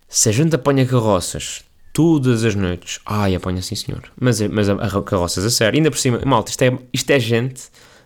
se 0.07 0.29
a 0.29 0.33
gente 0.33 0.55
apanha 0.55 0.85
carroças 0.85 1.65
todas 1.95 2.45
as 2.45 2.55
noites, 2.55 2.99
ai, 3.07 3.35
apanha 3.35 3.63
sim 3.63 3.75
senhor, 3.75 4.03
mas, 4.21 4.41
é- 4.43 4.49
mas 4.49 4.69
a, 4.69 4.75
a 4.75 5.03
carroças 5.03 5.45
a 5.47 5.51
sério, 5.51 5.79
ainda 5.79 5.91
por 5.91 5.97
cima, 5.99 6.21
malta, 6.27 6.51
isto 6.51 6.61
é, 6.63 6.79
isto 6.93 7.11
é 7.11 7.19
gente 7.19 7.63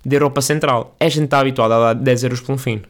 da 0.07 0.15
Europa 0.15 0.41
Central. 0.41 0.95
É 1.01 1.09
gente 1.11 1.21
que 1.21 1.25
está 1.25 1.41
habituada 1.41 1.75
a 1.75 1.79
dar 1.81 1.95
10 1.95 2.23
euros 2.23 2.41
por 2.41 2.53
um 2.53 2.59
fino. 2.59 2.83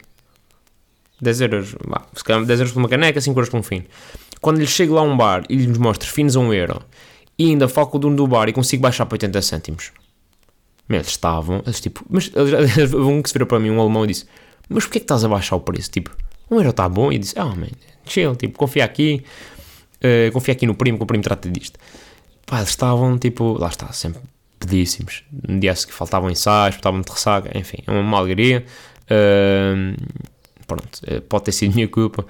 10 1.21 1.41
euros, 1.41 1.75
vá, 1.85 2.05
se 2.15 2.23
calhar 2.23 2.45
10 2.45 2.59
euros 2.59 2.73
por 2.73 2.79
uma 2.79 2.87
caneca, 2.89 3.19
5 3.19 3.37
euros 3.37 3.49
por 3.49 3.57
um 3.57 3.63
fino. 3.63 3.85
Quando 4.39 4.59
lhe 4.59 4.67
chego 4.67 4.93
lá 4.93 5.01
a 5.01 5.03
um 5.03 5.17
bar 5.17 5.43
e 5.49 5.55
lhes 5.57 5.77
mostro 5.77 6.07
finos 6.09 6.37
a 6.37 6.39
1 6.39 6.53
euro 6.53 6.81
e 7.37 7.49
ainda 7.49 7.67
foco 7.67 7.97
o 7.97 7.99
dono 7.99 8.15
do 8.15 8.27
bar 8.27 8.47
e 8.47 8.53
consigo 8.53 8.81
baixar 8.83 9.05
para 9.05 9.15
80 9.15 9.41
cêntimos. 9.41 9.91
Eles 10.89 11.07
estavam, 11.07 11.61
eles 11.65 11.79
tipo, 11.81 12.05
mas 12.09 12.31
eles- 12.35 12.93
um 12.95 13.21
que 13.21 13.29
se 13.29 13.33
virou 13.33 13.47
para 13.47 13.59
mim, 13.59 13.69
um 13.69 13.79
alemão, 13.81 14.05
e 14.05 14.07
disse: 14.07 14.25
Mas 14.69 14.83
porquê 14.85 14.99
que 14.99 15.03
estás 15.03 15.23
a 15.25 15.27
baixar 15.27 15.55
o 15.55 15.59
preço? 15.59 15.91
Tipo, 15.91 16.11
1 16.49 16.55
euro 16.57 16.69
está 16.69 16.87
bom? 16.89 17.11
E 17.11 17.17
disse: 17.19 17.37
Ah, 17.37 17.45
man, 17.45 17.67
chill, 18.05 18.35
tipo, 18.35 18.57
confia 18.57 18.85
aqui, 18.85 19.23
eh, 20.01 20.29
confia 20.31 20.53
aqui 20.53 20.65
no 20.65 20.75
primo, 20.75 20.97
que 20.97 21.03
o 21.03 21.07
primo 21.07 21.23
trata 21.23 21.49
disto. 21.49 21.79
Pá, 22.45 22.57
eles 22.57 22.69
estavam 22.69 23.17
tipo, 23.17 23.53
lá 23.57 23.67
está, 23.69 23.91
sempre 23.91 24.21
pedíssimos. 24.59 25.23
No 25.47 25.59
dia 25.59 25.73
que 25.73 25.93
faltavam 25.93 26.29
ensaios, 26.29 26.75
estavam 26.75 27.01
de 27.01 27.11
ressaca, 27.11 27.57
enfim, 27.57 27.77
é 27.85 27.91
uma 27.91 28.03
má 28.03 28.17
alegria. 28.17 28.65
Ahm, 29.09 29.95
pronto, 30.67 31.01
eh, 31.07 31.19
pode 31.21 31.45
ter 31.45 31.51
sido 31.51 31.73
minha 31.75 31.87
culpa, 31.87 32.25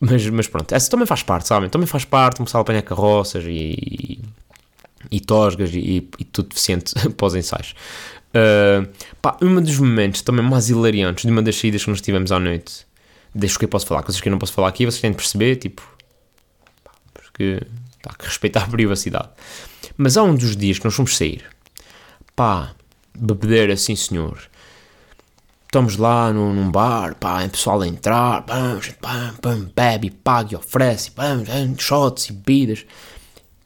mas, 0.00 0.26
mas 0.28 0.48
pronto, 0.48 0.72
essa 0.74 0.90
também 0.90 1.06
faz 1.06 1.22
parte, 1.22 1.48
sabem? 1.48 1.68
Também 1.68 1.86
faz 1.86 2.04
parte 2.04 2.36
começar 2.38 2.58
a 2.58 2.60
apanhar 2.62 2.82
carroças 2.82 3.44
e, 3.46 4.20
e 5.10 5.20
tosgas 5.20 5.70
e, 5.74 6.08
e 6.18 6.24
tudo 6.24 6.48
deficiente 6.48 6.94
os 7.20 7.34
ensaios. 7.34 7.74
Ah, 8.34 8.86
pá, 9.22 9.36
um 9.40 9.60
dos 9.62 9.78
momentos 9.78 10.20
também 10.22 10.44
mais 10.44 10.68
hilariantes 10.68 11.24
de 11.24 11.30
uma 11.30 11.40
das 11.40 11.56
saídas 11.56 11.84
que 11.84 11.90
nós 11.90 12.00
tivemos 12.00 12.32
à 12.32 12.40
noite, 12.40 12.84
deixo 13.34 13.58
que 13.58 13.64
eu 13.64 13.68
posso 13.68 13.86
falar, 13.86 14.02
coisas 14.02 14.20
que 14.20 14.28
eu 14.28 14.32
não 14.32 14.38
posso 14.38 14.52
falar 14.52 14.68
aqui, 14.68 14.84
vocês 14.84 15.00
têm 15.00 15.12
de 15.12 15.16
perceber, 15.16 15.56
tipo, 15.56 15.82
porque 17.34 17.60
há 18.06 18.14
que 18.14 18.26
respeitar 18.26 18.62
a 18.62 18.68
privacidade. 18.68 19.28
Mas 19.96 20.16
há 20.16 20.22
um 20.22 20.36
dos 20.36 20.56
dias 20.56 20.78
que 20.78 20.84
nós 20.84 20.94
fomos 20.94 21.16
sair, 21.16 21.44
pá, 22.36 22.72
bebedeira, 23.14 23.76
sim 23.76 23.96
senhor. 23.96 24.38
Estamos 25.64 25.96
lá 25.96 26.32
num, 26.32 26.54
num 26.54 26.70
bar, 26.70 27.16
pá, 27.16 27.44
o 27.44 27.50
pessoal 27.50 27.82
a 27.82 27.88
entrar, 27.88 28.42
pam, 28.42 28.78
pam, 29.00 29.34
pam, 29.42 29.70
bebe, 29.74 30.10
paga 30.10 30.52
e 30.52 30.56
oferece, 30.56 31.10
pam, 31.10 31.42
shots 31.76 32.26
e 32.26 32.32
bebidas. 32.32 32.86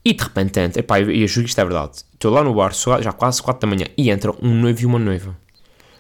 E 0.02 0.14
de 0.14 0.24
repente 0.24 0.58
entra, 0.58 0.80
epá, 0.80 0.98
eu, 1.00 1.10
eu 1.10 1.28
juro 1.28 1.44
que 1.44 1.50
isto 1.50 1.60
é 1.60 1.64
verdade. 1.64 1.98
Estou 2.14 2.32
lá 2.32 2.42
no 2.42 2.54
bar, 2.54 2.72
já 2.72 3.12
quase 3.12 3.42
4 3.42 3.60
da 3.60 3.66
manhã, 3.66 3.86
e 3.96 4.10
entra 4.10 4.32
um 4.42 4.54
noivo 4.54 4.80
e 4.80 4.86
uma 4.86 4.98
noiva. 4.98 5.36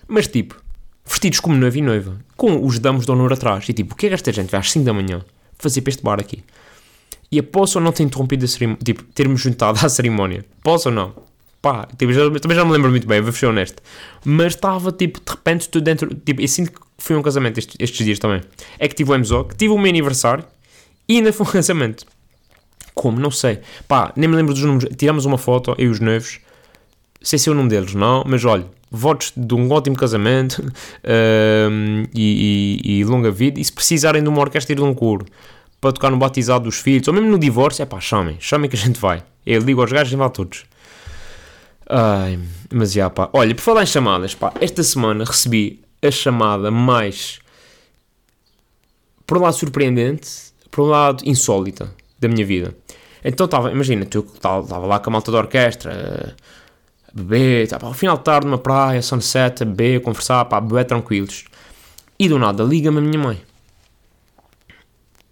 Mas 0.06 0.26
tipo, 0.26 0.56
vestidos 1.04 1.40
como 1.40 1.54
noivo 1.54 1.76
e 1.76 1.82
noiva, 1.82 2.18
com 2.34 2.64
os 2.64 2.78
damos 2.78 3.04
de 3.04 3.12
honor 3.12 3.34
atrás. 3.34 3.68
E 3.68 3.74
tipo, 3.74 3.92
o 3.92 3.96
que 3.96 4.06
é 4.06 4.08
que 4.08 4.14
esta 4.14 4.32
gente 4.32 4.50
vai 4.50 4.60
às 4.60 4.70
5 4.70 4.86
da 4.86 4.94
manhã 4.94 5.22
fazer 5.58 5.82
para 5.82 5.90
este 5.90 6.02
bar 6.02 6.18
aqui? 6.18 6.42
E 7.30 7.38
após 7.38 7.74
ou 7.76 7.82
não 7.82 7.92
ter 7.92 8.02
interrompido 8.04 8.44
a 8.44 8.48
cerimónia, 8.48 8.80
tipo, 8.84 9.02
ter-me 9.14 9.36
juntado 9.36 9.78
à 9.84 9.88
cerimónia? 9.88 10.44
Posso 10.62 10.88
ou 10.88 10.94
não? 10.94 11.12
Pá, 11.60 11.86
tipo, 11.98 12.12
já- 12.12 12.30
também 12.40 12.56
já 12.56 12.64
me 12.64 12.70
lembro 12.72 12.90
muito 12.90 13.06
bem, 13.06 13.20
vou 13.20 13.32
ser 13.32 13.46
honesto. 13.46 13.82
Mas 14.24 14.54
estava, 14.54 14.92
tipo, 14.92 15.18
de 15.20 15.30
repente, 15.30 15.68
tudo 15.68 15.84
dentro. 15.84 16.14
Tipo, 16.14 16.40
eu 16.40 16.48
sinto 16.48 16.72
que 16.72 16.78
fui 16.98 17.16
a 17.16 17.18
um 17.18 17.22
casamento 17.22 17.58
estes, 17.58 17.76
estes 17.78 18.04
dias 18.06 18.18
também. 18.18 18.40
É 18.78 18.86
que 18.88 18.94
tive 18.94 19.10
o 19.12 19.18
MZOC, 19.18 19.54
tive 19.56 19.72
o 19.74 19.78
meu 19.78 19.88
aniversário 19.90 20.44
e 21.08 21.16
ainda 21.16 21.32
foi 21.32 21.46
um 21.46 21.50
casamento. 21.50 22.06
Como? 22.94 23.18
Não 23.20 23.30
sei. 23.30 23.58
Pá, 23.86 24.12
nem 24.16 24.28
me 24.28 24.36
lembro 24.36 24.54
dos 24.54 24.62
números. 24.62 24.88
Tiramos 24.96 25.24
uma 25.24 25.36
foto, 25.38 25.74
eu 25.78 25.86
e 25.86 25.88
os 25.88 26.00
noivos. 26.00 26.38
Sei 27.20 27.38
se 27.38 27.48
é 27.48 27.52
o 27.52 27.54
nome 27.54 27.68
deles, 27.68 27.92
não, 27.94 28.22
mas 28.26 28.44
olha, 28.44 28.64
votos 28.90 29.32
de 29.36 29.52
um 29.54 29.70
ótimo 29.72 29.96
casamento 29.96 30.62
e, 32.14 32.80
e- 32.84 32.98
e 33.00 33.04
longa 33.04 33.30
vida. 33.30 33.60
E 33.60 33.64
se 33.64 33.72
precisarem 33.72 34.22
de 34.22 34.28
uma 34.28 34.40
orquestra 34.40 34.72
e 34.72 34.76
de 34.76 34.82
um 34.82 34.94
coro 34.94 35.26
para 35.80 35.92
tocar 35.92 36.10
no 36.10 36.16
batizado 36.16 36.64
dos 36.64 36.78
filhos, 36.78 37.06
ou 37.08 37.14
mesmo 37.14 37.30
no 37.30 37.38
divórcio, 37.38 37.82
é 37.82 37.86
pá, 37.86 38.00
chamem, 38.00 38.36
chamem 38.40 38.68
que 38.68 38.76
a 38.76 38.78
gente 38.78 38.98
vai. 38.98 39.22
Eu 39.46 39.60
ligo 39.62 39.80
aos 39.80 39.92
gajos 39.92 40.12
e 40.12 40.22
a 40.22 40.28
todos. 40.28 40.64
Ai, 41.88 42.38
mas 42.72 42.92
já 42.92 43.08
pá. 43.08 43.30
Olha, 43.32 43.54
por 43.54 43.62
falar 43.62 43.82
em 43.82 43.86
chamadas, 43.86 44.34
pá, 44.34 44.52
esta 44.60 44.82
semana 44.82 45.24
recebi 45.24 45.80
a 46.02 46.10
chamada 46.10 46.70
mais, 46.70 47.38
por 49.26 49.38
um 49.38 49.42
lado 49.42 49.54
surpreendente, 49.54 50.28
por 50.70 50.82
um 50.84 50.88
lado 50.88 51.22
insólita 51.24 51.90
da 52.18 52.28
minha 52.28 52.44
vida. 52.44 52.74
Então 53.24 53.46
estava, 53.46 53.70
imagina, 53.70 54.04
tu 54.04 54.26
estava 54.34 54.78
lá 54.78 54.98
com 54.98 55.10
a 55.10 55.12
malta 55.12 55.32
da 55.32 55.38
orquestra, 55.38 56.36
a 57.08 57.10
beber, 57.12 57.68
tá, 57.68 57.78
pá, 57.78 57.86
ao 57.86 57.94
final 57.94 58.16
de 58.16 58.24
tarde 58.24 58.46
numa 58.46 58.58
praia, 58.58 59.00
sunset, 59.00 59.62
a 59.62 59.66
beber, 59.66 59.98
a 59.98 60.00
conversar, 60.00 60.44
pá, 60.44 60.58
a 60.58 60.60
beber 60.60 60.84
tranquilos. 60.84 61.44
E 62.18 62.28
do 62.28 62.38
nada 62.38 62.62
liga-me 62.64 62.98
a 62.98 63.00
minha 63.00 63.18
mãe. 63.18 63.47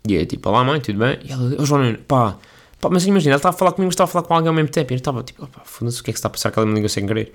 E 0.09 0.17
é 0.17 0.25
tipo, 0.25 0.49
olá 0.49 0.63
mãe, 0.63 0.81
tudo 0.81 0.99
bem? 0.99 1.19
E 1.25 1.33
ela, 1.33 1.57
oh 1.59 1.65
João 1.65 1.83
Nuno, 1.83 1.99
pá, 1.99 2.39
pá, 2.81 2.89
mas 2.91 3.07
imagina, 3.07 3.33
ela 3.33 3.39
estava 3.39 3.55
a 3.55 3.59
falar 3.59 3.73
comigo, 3.73 3.91
estava 3.91 4.09
a 4.09 4.13
falar 4.13 4.25
com 4.27 4.35
alguém 4.35 4.49
ao 4.49 4.55
mesmo 4.55 4.71
tempo. 4.71 4.93
E 4.93 4.95
eu 4.95 4.99
estava 4.99 5.23
tipo, 5.23 5.47
pá, 5.47 5.63
foda-se, 5.65 6.01
o 6.01 6.05
que 6.05 6.11
é 6.11 6.13
que 6.13 6.19
se 6.19 6.21
está 6.21 6.29
a 6.29 6.31
passar? 6.31 6.51
Que 6.51 6.59
ela 6.59 6.67
me 6.67 6.75
ligou 6.75 6.89
sem 6.89 7.07
querer. 7.07 7.33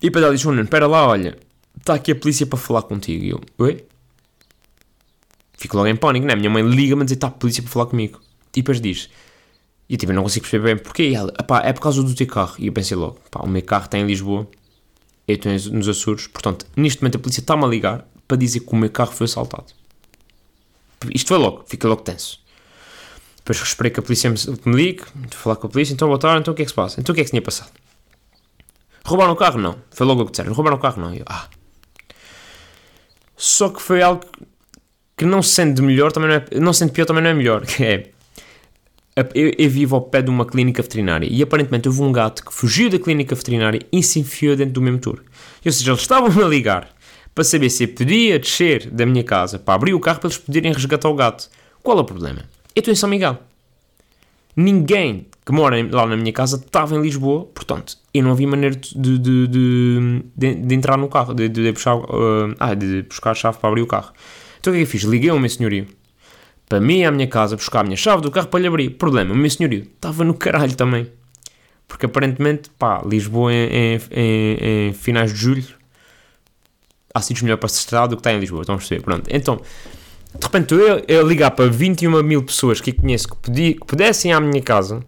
E 0.00 0.06
depois 0.06 0.24
ela 0.24 0.34
diz, 0.34 0.44
Nuno, 0.44 0.62
espera 0.62 0.86
lá, 0.86 1.06
olha, 1.06 1.36
está 1.76 1.94
aqui 1.94 2.12
a 2.12 2.16
polícia 2.16 2.46
para 2.46 2.58
falar 2.58 2.82
contigo. 2.82 3.24
E 3.24 3.30
eu, 3.30 3.40
oi? 3.58 3.84
Fico 5.58 5.76
logo 5.76 5.88
em 5.88 5.96
pânico, 5.96 6.26
né? 6.26 6.36
Minha 6.36 6.50
mãe 6.50 6.62
liga-me 6.62 7.02
a 7.02 7.04
dizer, 7.04 7.14
está 7.16 7.28
a 7.28 7.30
polícia 7.30 7.62
para 7.62 7.72
falar 7.72 7.86
comigo. 7.86 8.20
E 8.54 8.62
depois 8.62 8.80
diz, 8.80 9.10
e 9.88 9.96
tipo, 9.96 10.12
eu 10.12 10.16
não 10.16 10.22
consigo 10.22 10.44
perceber 10.44 10.74
bem 10.74 10.82
porquê. 10.82 11.10
E 11.10 11.14
ela, 11.14 11.32
pá, 11.32 11.62
é 11.62 11.72
por 11.72 11.80
causa 11.80 12.02
do 12.02 12.14
teu 12.14 12.26
carro. 12.26 12.54
E 12.58 12.66
eu 12.66 12.72
pensei 12.72 12.96
logo, 12.96 13.18
pá, 13.30 13.40
o 13.40 13.48
meu 13.48 13.62
carro 13.62 13.84
está 13.86 13.98
em 13.98 14.06
Lisboa, 14.06 14.46
eu 15.26 15.34
estou 15.34 15.52
nos 15.72 15.88
Açores, 15.88 16.26
portanto, 16.26 16.66
neste 16.76 17.02
momento 17.02 17.16
a 17.16 17.18
polícia 17.18 17.40
está-me 17.40 17.64
a 17.64 17.66
ligar 17.66 18.06
para 18.28 18.36
dizer 18.36 18.60
que 18.60 18.72
o 18.72 18.76
meu 18.76 18.90
carro 18.90 19.12
foi 19.12 19.24
assaltado. 19.24 19.66
Isto 21.14 21.28
foi 21.28 21.38
logo, 21.38 21.64
fica 21.66 21.86
logo 21.88 22.02
tenso. 22.02 22.40
Depois 23.36 23.58
esperei 23.58 23.90
que 23.90 24.00
a 24.00 24.02
polícia 24.02 24.28
me, 24.28 24.36
me 24.64 24.74
ligue, 24.74 25.02
falar 25.30 25.56
com 25.56 25.66
a 25.66 25.70
polícia, 25.70 25.92
então 25.92 26.08
boa 26.08 26.18
tarde, 26.18 26.40
então 26.40 26.52
o 26.52 26.54
que 26.56 26.62
é 26.62 26.64
que 26.64 26.70
se 26.70 26.74
passa? 26.74 27.00
Então 27.00 27.12
o 27.12 27.14
que 27.14 27.20
é 27.20 27.24
que 27.24 27.30
tinha 27.30 27.42
passado? 27.42 27.70
Roubaram 29.04 29.32
o 29.32 29.36
carro? 29.36 29.58
Não. 29.58 29.76
Foi 29.90 30.04
logo 30.04 30.22
o 30.22 30.24
que 30.24 30.32
disseram. 30.32 30.52
Roubaram 30.52 30.76
o 30.76 30.80
carro? 30.80 31.00
Não. 31.00 31.14
Eu, 31.14 31.22
ah. 31.26 31.48
Só 33.36 33.68
que 33.68 33.80
foi 33.80 34.02
algo 34.02 34.24
que 35.16 35.24
não 35.24 35.42
sendo 35.42 35.82
melhor, 35.82 36.10
também 36.10 36.28
não 36.28 36.36
é, 36.36 36.60
não 36.60 36.72
sendo 36.72 36.92
pior, 36.92 37.04
também 37.04 37.22
não 37.22 37.30
é 37.30 37.34
melhor. 37.34 37.64
Que 37.64 37.84
é, 37.84 38.10
eu, 39.34 39.52
eu, 39.56 39.70
vivo 39.70 39.96
ao 39.96 40.02
pé 40.02 40.20
de 40.20 40.28
uma 40.28 40.44
clínica 40.44 40.82
veterinária 40.82 41.26
e 41.30 41.42
aparentemente 41.42 41.88
houve 41.88 42.02
um 42.02 42.12
gato 42.12 42.44
que 42.44 42.52
fugiu 42.52 42.90
da 42.90 42.98
clínica 42.98 43.34
veterinária 43.34 43.80
e 43.90 44.02
se 44.02 44.18
enfiou 44.20 44.56
dentro 44.56 44.74
do 44.74 44.82
mesmo 44.82 44.98
tour. 44.98 45.22
Ou 45.64 45.72
seja, 45.72 45.90
eles 45.90 46.02
estavam 46.02 46.44
a 46.44 46.48
ligar 46.48 46.90
para 47.36 47.44
saber 47.44 47.68
se 47.68 47.84
eu 47.84 47.88
podia 47.88 48.38
descer 48.38 48.88
da 48.90 49.04
minha 49.04 49.22
casa 49.22 49.58
para 49.58 49.74
abrir 49.74 49.92
o 49.92 50.00
carro 50.00 50.20
para 50.20 50.28
eles 50.28 50.38
poderem 50.38 50.72
resgatar 50.72 51.10
o 51.10 51.14
gato. 51.14 51.50
Qual 51.82 51.98
é 51.98 52.00
o 52.00 52.04
problema? 52.04 52.38
Eu 52.74 52.80
estou 52.80 52.90
em 52.90 52.96
São 52.96 53.10
Miguel. 53.10 53.38
Ninguém 54.56 55.26
que 55.44 55.52
mora 55.52 55.76
lá 55.92 56.06
na 56.06 56.16
minha 56.16 56.32
casa 56.32 56.56
estava 56.56 56.96
em 56.96 57.02
Lisboa, 57.02 57.44
portanto, 57.44 57.98
eu 58.14 58.22
não 58.22 58.30
havia 58.32 58.48
maneira 58.48 58.74
de, 58.74 59.18
de, 59.18 59.46
de, 59.46 60.54
de 60.54 60.74
entrar 60.74 60.96
no 60.96 61.08
carro, 61.08 61.34
de, 61.34 61.46
de, 61.46 61.70
buscar, 61.72 61.96
uh, 61.96 62.54
ah, 62.58 62.72
de 62.72 63.02
buscar 63.02 63.32
a 63.32 63.34
chave 63.34 63.58
para 63.58 63.68
abrir 63.68 63.82
o 63.82 63.86
carro. 63.86 64.12
Então 64.58 64.72
o 64.72 64.74
que 64.74 64.82
é 64.82 64.86
que 64.86 64.88
eu 64.88 64.90
fiz? 64.90 65.02
Liguei 65.02 65.28
ao 65.28 65.38
meu 65.38 65.50
senhorio 65.50 65.86
para 66.66 66.80
mim 66.80 67.04
à 67.04 67.10
minha 67.10 67.28
casa 67.28 67.54
buscar 67.54 67.80
a 67.80 67.84
minha 67.84 67.98
chave 67.98 68.22
do 68.22 68.30
carro 68.30 68.48
para 68.48 68.60
lhe 68.60 68.66
abrir. 68.66 68.90
Problema, 68.92 69.34
o 69.34 69.36
meu 69.36 69.50
senhorio 69.50 69.82
estava 69.82 70.24
no 70.24 70.32
caralho 70.32 70.74
também. 70.74 71.06
Porque 71.86 72.06
aparentemente, 72.06 72.70
pá, 72.78 73.02
Lisboa 73.06 73.52
em, 73.52 73.68
em, 73.70 74.00
em, 74.10 74.88
em 74.88 74.92
finais 74.94 75.34
de 75.34 75.38
julho 75.38 75.76
há 77.16 77.20
sítios 77.22 77.42
melhor 77.42 77.56
para 77.56 77.68
se 77.68 77.78
estar 77.78 78.06
do 78.06 78.16
que 78.16 78.20
está 78.20 78.32
em 78.32 78.38
Lisboa, 78.38 78.62
estão 78.62 78.74
a 78.74 78.78
perceber? 78.78 79.02
Pronto, 79.02 79.28
então, 79.32 79.60
de 80.38 80.44
repente 80.44 80.74
eu, 80.74 81.02
eu 81.08 81.26
ligar 81.26 81.50
para 81.52 81.68
21 81.68 82.22
mil 82.22 82.42
pessoas 82.42 82.80
que 82.80 82.92
conheço 82.92 83.28
que, 83.28 83.36
podia, 83.36 83.72
que 83.72 83.86
pudessem 83.86 84.30
ir 84.30 84.34
à 84.34 84.40
minha 84.40 84.60
casa, 84.60 85.02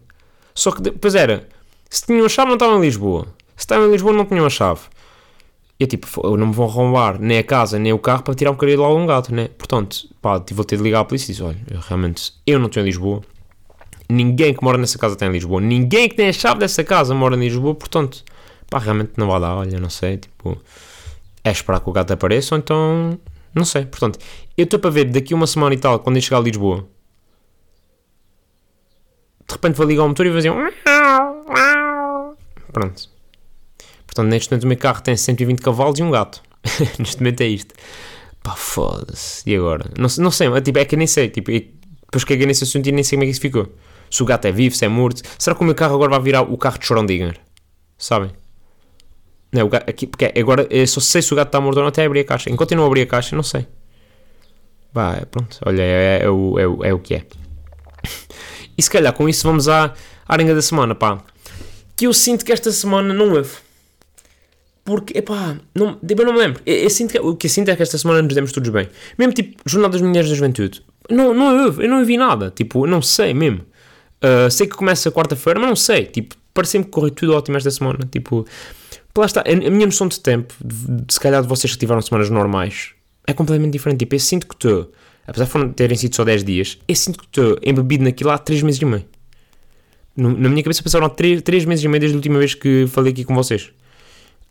só 0.55 0.71
que 0.71 0.81
depois 0.81 1.13
era, 1.13 1.47
se 1.89 2.05
tinham 2.05 2.25
a 2.25 2.29
chave 2.29 2.47
não 2.47 2.55
estavam 2.55 2.79
em 2.79 2.81
Lisboa, 2.81 3.27
se 3.55 3.63
estavam 3.63 3.87
em 3.87 3.91
Lisboa 3.91 4.13
não 4.13 4.25
tinham 4.25 4.45
a 4.45 4.49
chave. 4.49 4.81
E 5.79 5.87
tipo, 5.87 6.09
eu 6.25 6.35
não 6.35 6.47
me 6.47 6.53
vou 6.53 6.67
roubar 6.67 7.17
nem 7.21 7.37
a 7.37 7.43
casa 7.43 7.79
nem 7.79 7.93
o 7.93 7.99
carro 7.99 8.21
para 8.23 8.33
tirar 8.33 8.51
um 8.51 8.55
bocadinho 8.55 8.79
de 8.79 8.83
lá 8.83 8.93
um 8.93 9.05
gato, 9.05 9.33
né? 9.33 9.47
Portanto, 9.57 10.09
pá, 10.21 10.43
vou 10.51 10.65
ter 10.65 10.75
de 10.75 10.83
ligar 10.83 10.99
à 10.99 11.05
polícia 11.05 11.31
e 11.31 11.33
dizer: 11.33 11.45
olha, 11.45 11.57
eu, 11.71 11.79
realmente, 11.79 12.33
eu 12.45 12.59
não 12.59 12.65
estou 12.65 12.83
em 12.83 12.85
Lisboa, 12.85 13.21
ninguém 14.09 14.53
que 14.53 14.61
mora 14.61 14.77
nessa 14.77 14.97
casa 14.97 15.13
está 15.13 15.25
em 15.25 15.31
Lisboa, 15.31 15.61
ninguém 15.61 16.09
que 16.09 16.15
tem 16.15 16.27
a 16.27 16.33
chave 16.33 16.59
dessa 16.59 16.83
casa 16.83 17.15
mora 17.15 17.37
em 17.37 17.39
Lisboa, 17.39 17.75
portanto, 17.75 18.25
pá, 18.69 18.77
realmente 18.77 19.13
não 19.15 19.27
vai 19.27 19.39
dar, 19.39 19.55
olha, 19.55 19.79
não 19.79 19.89
sei, 19.89 20.17
tipo, 20.17 20.57
é 21.43 21.51
esperar 21.51 21.79
que 21.79 21.89
o 21.89 21.93
gato 21.93 22.11
apareça 22.11 22.55
ou 22.55 22.59
então, 22.59 23.19
não 23.53 23.65
sei. 23.65 23.85
Portanto, 23.85 24.19
eu 24.57 24.63
estou 24.63 24.79
para 24.79 24.89
ver 24.89 25.05
daqui 25.05 25.33
uma 25.33 25.47
semana 25.47 25.73
e 25.75 25.77
tal, 25.77 25.99
quando 25.99 26.17
eu 26.17 26.21
chegar 26.21 26.37
a 26.37 26.41
Lisboa, 26.41 26.87
de 29.47 29.53
repente 29.53 29.75
vou 29.75 29.87
ligar 29.87 30.03
o 30.03 30.07
motor 30.07 30.25
e 30.25 30.29
vou 30.29 30.37
dizer. 30.37 30.53
Pronto. 32.71 33.09
Portanto, 34.05 34.27
neste 34.27 34.51
momento 34.51 34.63
o 34.63 34.67
meu 34.67 34.77
carro 34.77 35.01
tem 35.01 35.15
120 35.15 35.59
cavalos 35.59 35.99
e 35.99 36.03
um 36.03 36.11
gato. 36.11 36.41
neste 36.99 37.21
momento 37.21 37.41
é 37.41 37.47
isto. 37.47 37.73
Pá, 38.43 38.55
foda-se. 38.55 39.49
E 39.49 39.55
agora? 39.55 39.85
Não, 39.97 40.07
não 40.19 40.31
sei, 40.31 40.47
é, 40.47 40.61
tipo, 40.61 40.79
é 40.79 40.85
que 40.85 40.95
nem 40.95 41.07
sei. 41.07 41.29
Tipo, 41.29 41.51
eu, 41.51 41.61
depois 42.11 42.25
eu 42.29 42.47
nesse 42.47 42.63
assunto 42.63 42.87
e 42.87 42.91
nem 42.91 43.03
sei 43.03 43.17
como 43.17 43.23
é 43.23 43.25
que 43.27 43.31
isso 43.31 43.41
ficou. 43.41 43.73
Se 44.09 44.23
o 44.23 44.25
gato 44.25 44.45
é 44.45 44.51
vivo, 44.51 44.75
se 44.75 44.85
é 44.85 44.87
morto. 44.87 45.21
Será 45.37 45.55
que 45.55 45.61
o 45.61 45.65
meu 45.65 45.75
carro 45.75 45.95
agora 45.95 46.11
vai 46.11 46.21
virar 46.21 46.41
o 46.41 46.57
carro 46.57 46.79
de 46.79 46.85
Schrödinger? 46.85 47.37
Sabem? 47.97 48.31
Não, 49.51 49.65
o 49.65 49.69
gato, 49.69 49.89
aqui, 49.89 50.05
porque 50.05 50.31
agora 50.39 50.67
eu 50.69 50.85
só 50.85 50.99
sei 50.99 51.21
se 51.21 51.33
o 51.33 51.35
gato 51.35 51.47
está 51.47 51.59
morto 51.59 51.77
ou 51.77 51.83
não 51.83 51.89
até 51.89 52.05
abrir 52.05 52.21
a 52.21 52.23
caixa. 52.23 52.49
Enquanto 52.49 52.71
eu 52.71 52.77
não 52.77 52.85
abrir 52.85 53.01
a 53.01 53.05
caixa, 53.05 53.35
não 53.35 53.43
sei. 53.43 53.65
Vá, 54.93 55.21
pronto. 55.29 55.59
Olha, 55.65 55.81
é, 55.81 56.23
é, 56.23 56.29
o, 56.29 56.59
é, 56.59 56.67
o, 56.67 56.83
é 56.85 56.93
o 56.93 56.99
que 56.99 57.15
é. 57.15 57.25
E 58.77 58.81
se 58.81 58.89
calhar 58.89 59.11
com 59.11 59.27
isso 59.27 59.45
vamos 59.45 59.67
à, 59.67 59.93
arenga 60.25 60.55
da 60.55 60.61
semana, 60.61 60.95
pá. 60.95 61.21
Que 61.97 62.07
eu 62.07 62.13
sinto 62.13 62.45
que 62.45 62.53
esta 62.53 62.71
semana 62.71 63.13
não 63.13 63.33
houve. 63.33 63.51
Porque, 64.85 65.17
epá, 65.17 65.57
não, 65.75 65.99
eu 66.01 66.25
não 66.25 66.31
me 66.31 66.39
lembro. 66.39 66.61
Eu, 66.65 66.75
eu 66.77 66.89
sinto 66.89 67.11
que, 67.11 67.19
o 67.19 67.35
que 67.35 67.47
eu 67.47 67.51
sinto 67.51 67.69
é 67.69 67.75
que 67.75 67.83
esta 67.83 67.97
semana 67.97 68.21
nos 68.21 68.33
demos 68.33 68.53
todos 68.53 68.69
bem. 68.69 68.87
Mesmo 69.17 69.33
tipo, 69.33 69.61
Jornal 69.65 69.91
das 69.91 70.01
Mulheres 70.01 70.29
da 70.29 70.35
Juventude. 70.35 70.81
Não, 71.09 71.33
não 71.33 71.65
houve, 71.65 71.83
eu 71.83 71.89
não 71.89 72.05
vi 72.05 72.15
nada. 72.15 72.51
Tipo, 72.51 72.87
não 72.87 73.01
sei 73.01 73.33
mesmo. 73.33 73.65
Uh, 74.23 74.49
sei 74.49 74.65
que 74.65 74.75
começa 74.75 75.11
quarta-feira, 75.11 75.59
mas 75.59 75.67
não 75.67 75.75
sei. 75.75 76.05
Tipo, 76.05 76.35
parece-me 76.53 76.85
que 76.85 76.89
correu 76.91 77.11
tudo 77.11 77.35
ótimo 77.35 77.57
esta 77.57 77.69
semana. 77.69 77.99
Tipo, 78.09 78.45
lá 79.17 79.25
está. 79.25 79.41
A, 79.41 79.69
minha 79.69 79.85
noção 79.85 80.07
de 80.07 80.19
tempo, 80.19 80.53
de, 80.63 81.03
de, 81.03 81.13
se 81.13 81.19
calhar 81.19 81.41
de 81.41 81.47
vocês 81.47 81.73
que 81.73 81.79
tiveram 81.79 82.01
semanas 82.01 82.29
normais, 82.29 82.91
é 83.27 83.33
completamente 83.33 83.73
diferente. 83.73 83.99
Tipo, 83.99 84.15
eu 84.15 84.19
sinto 84.19 84.47
que 84.47 84.53
estou, 84.53 84.91
apesar 85.27 85.45
de 85.45 85.73
terem 85.73 85.97
sido 85.97 86.15
só 86.15 86.23
10 86.23 86.43
dias, 86.43 86.77
eu 86.87 86.95
sinto 86.95 87.19
que 87.19 87.25
estou 87.25 87.57
embebido 87.63 88.03
naquilo 88.03 88.31
há 88.31 88.37
3 88.37 88.61
meses 88.63 88.81
e 88.81 88.85
meio. 88.85 89.05
No, 90.15 90.37
na 90.37 90.49
minha 90.49 90.63
cabeça 90.63 90.83
passaram 90.83 91.09
3, 91.09 91.41
3 91.41 91.65
meses 91.65 91.83
e 91.83 91.87
meio 91.87 91.99
desde 91.99 92.15
a 92.15 92.17
última 92.17 92.39
vez 92.39 92.53
que 92.53 92.85
falei 92.87 93.11
aqui 93.11 93.23
com 93.23 93.33
vocês. 93.35 93.71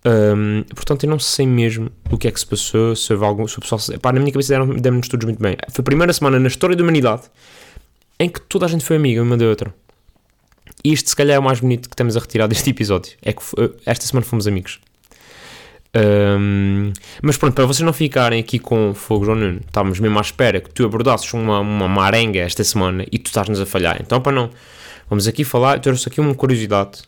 Um, 0.06 0.62
portanto, 0.74 1.04
eu 1.04 1.10
não 1.10 1.18
sei 1.18 1.46
mesmo 1.46 1.90
o 2.10 2.16
que 2.16 2.28
é 2.28 2.30
que 2.30 2.38
se 2.38 2.46
passou, 2.46 2.94
se 2.94 3.12
houve 3.12 3.24
algum. 3.24 3.46
Se 3.46 3.58
o 3.58 3.60
pessoal, 3.60 3.80
pá, 4.00 4.12
na 4.12 4.20
minha 4.20 4.32
cabeça 4.32 4.54
deram-nos 4.80 5.08
todos 5.08 5.24
muito 5.24 5.42
bem. 5.42 5.56
Foi 5.70 5.82
a 5.82 5.84
primeira 5.84 6.12
semana 6.12 6.38
na 6.38 6.48
história 6.48 6.76
da 6.76 6.82
humanidade 6.82 7.22
em 8.18 8.28
que 8.28 8.40
toda 8.40 8.66
a 8.66 8.68
gente 8.68 8.84
foi 8.84 8.96
amiga 8.96 9.22
uma 9.22 9.36
da 9.36 9.46
outra. 9.46 9.74
E 10.84 10.92
isto, 10.92 11.08
se 11.10 11.16
calhar, 11.16 11.36
é 11.36 11.38
o 11.38 11.42
mais 11.42 11.60
bonito 11.60 11.88
que 11.88 11.96
temos 11.96 12.16
a 12.16 12.20
retirar 12.20 12.46
deste 12.46 12.70
episódio. 12.70 13.12
É 13.22 13.32
que 13.32 13.42
esta 13.84 14.06
semana 14.06 14.24
fomos 14.24 14.46
amigos. 14.46 14.80
Um, 15.96 16.92
mas 17.22 17.36
pronto, 17.36 17.54
para 17.54 17.64
vocês 17.64 17.84
não 17.84 17.92
ficarem 17.92 18.40
aqui 18.40 18.58
com 18.58 18.92
fogo, 18.94 19.24
João 19.24 19.38
Nuno, 19.38 19.60
estávamos 19.66 19.98
mesmo 19.98 20.18
à 20.18 20.20
espera 20.20 20.60
que 20.60 20.70
tu 20.70 20.84
abordasses 20.84 21.32
uma, 21.32 21.60
uma 21.60 21.88
marenga 21.88 22.40
esta 22.40 22.62
semana 22.62 23.04
e 23.10 23.18
tu 23.18 23.26
estás-nos 23.26 23.60
a 23.60 23.66
falhar. 23.66 23.98
Então, 24.00 24.20
para 24.20 24.32
não, 24.32 24.50
vamos 25.08 25.26
aqui 25.26 25.44
falar. 25.44 25.76
Eu 25.76 25.80
trouxe 25.80 26.08
aqui 26.08 26.20
uma 26.20 26.34
curiosidade 26.34 27.02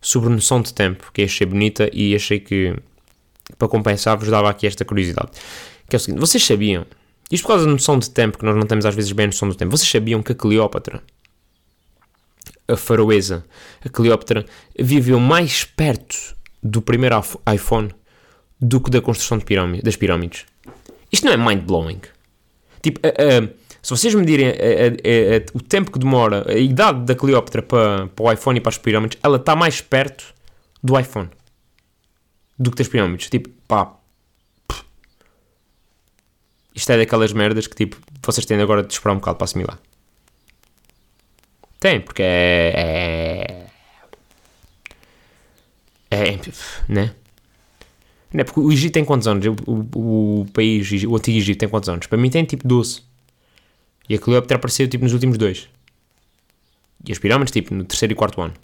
sobre 0.00 0.28
noção 0.30 0.60
de 0.60 0.72
tempo, 0.72 1.10
que 1.12 1.22
achei 1.22 1.46
bonita 1.46 1.88
e 1.92 2.14
achei 2.14 2.40
que 2.40 2.74
para 3.58 3.68
compensar 3.68 4.16
vos 4.16 4.28
dava 4.28 4.50
aqui 4.50 4.66
esta 4.66 4.84
curiosidade. 4.84 5.30
Que 5.88 5.96
é 5.96 5.98
o 5.98 6.00
seguinte, 6.00 6.20
vocês 6.20 6.44
sabiam, 6.44 6.86
isto 7.30 7.42
por 7.44 7.48
causa 7.48 7.66
da 7.66 7.70
noção 7.70 7.98
de 7.98 8.10
tempo, 8.10 8.38
que 8.38 8.44
nós 8.44 8.56
não 8.56 8.66
temos 8.66 8.86
às 8.86 8.94
vezes 8.94 9.12
bem 9.12 9.24
a 9.24 9.26
noção 9.28 9.48
do 9.48 9.54
tempo, 9.54 9.76
vocês 9.76 9.90
sabiam 9.90 10.22
que 10.22 10.32
a 10.32 10.34
Cleópatra, 10.34 11.02
a 12.66 12.76
faroesa, 12.76 13.44
a 13.84 13.88
Cleópatra, 13.88 14.44
viveu 14.78 15.20
mais 15.20 15.64
perto 15.64 16.36
do 16.62 16.80
primeiro 16.80 17.20
iPhone 17.52 17.90
do 18.60 18.80
que 18.80 18.90
da 18.90 19.00
construção 19.00 19.40
pirâmide, 19.40 19.82
das 19.82 19.96
pirâmides? 19.96 20.46
Isto 21.12 21.26
não 21.26 21.32
é 21.32 21.36
mind-blowing? 21.36 22.00
Tipo, 22.82 23.00
se 23.82 23.90
vocês 23.90 24.14
medirem 24.14 24.48
a, 24.48 24.52
o 25.52 25.60
tempo 25.60 25.90
que 25.90 25.98
demora, 25.98 26.50
a 26.50 26.56
idade 26.56 27.04
da 27.04 27.14
Cleópatra 27.14 27.62
para, 27.62 28.06
para 28.08 28.24
o 28.24 28.32
iPhone 28.32 28.58
e 28.58 28.60
para 28.60 28.70
as 28.70 28.78
pirâmides, 28.78 29.18
ela 29.22 29.36
está 29.36 29.54
mais 29.54 29.80
perto 29.80 30.34
do 30.82 30.98
iPhone 30.98 31.28
do 32.58 32.70
que 32.70 32.78
das 32.78 32.88
pirâmides. 32.88 33.28
Tipo, 33.28 33.50
pá. 33.68 33.94
Isto 36.74 36.92
é 36.92 36.96
daquelas 36.96 37.32
merdas 37.32 37.66
que, 37.66 37.76
tipo, 37.76 37.96
vocês 38.22 38.44
têm 38.44 38.60
agora 38.60 38.82
de 38.82 38.92
esperar 38.92 39.12
um 39.12 39.18
bocado 39.18 39.36
para 39.36 39.44
assimilar. 39.44 39.78
Tem, 41.84 42.00
porque 42.00 42.22
é. 42.22 43.66
É. 46.10 46.28
é 46.30 46.38
né? 46.88 47.14
Não 48.32 48.40
é 48.40 48.44
porque 48.44 48.58
o 48.58 48.72
Egito 48.72 48.94
tem 48.94 49.04
quantos 49.04 49.28
anos? 49.28 49.44
O, 49.44 49.52
o, 49.70 50.40
o 50.40 50.46
país, 50.54 50.90
o 51.04 51.14
antigo 51.14 51.36
Egito 51.36 51.58
tem 51.58 51.68
quantos 51.68 51.90
anos? 51.90 52.06
Para 52.06 52.16
mim 52.16 52.30
tem 52.30 52.42
tipo 52.46 52.66
12. 52.66 53.02
E 54.08 54.14
a 54.14 54.18
Cleópatra 54.18 54.56
apareceu 54.56 54.88
tipo 54.88 55.04
nos 55.04 55.12
últimos 55.12 55.36
dois. 55.36 55.68
E 57.06 57.12
as 57.12 57.18
pirâmides 57.18 57.52
tipo 57.52 57.74
no 57.74 57.84
terceiro 57.84 58.14
e 58.14 58.16
quarto 58.16 58.40
ano. 58.40 58.54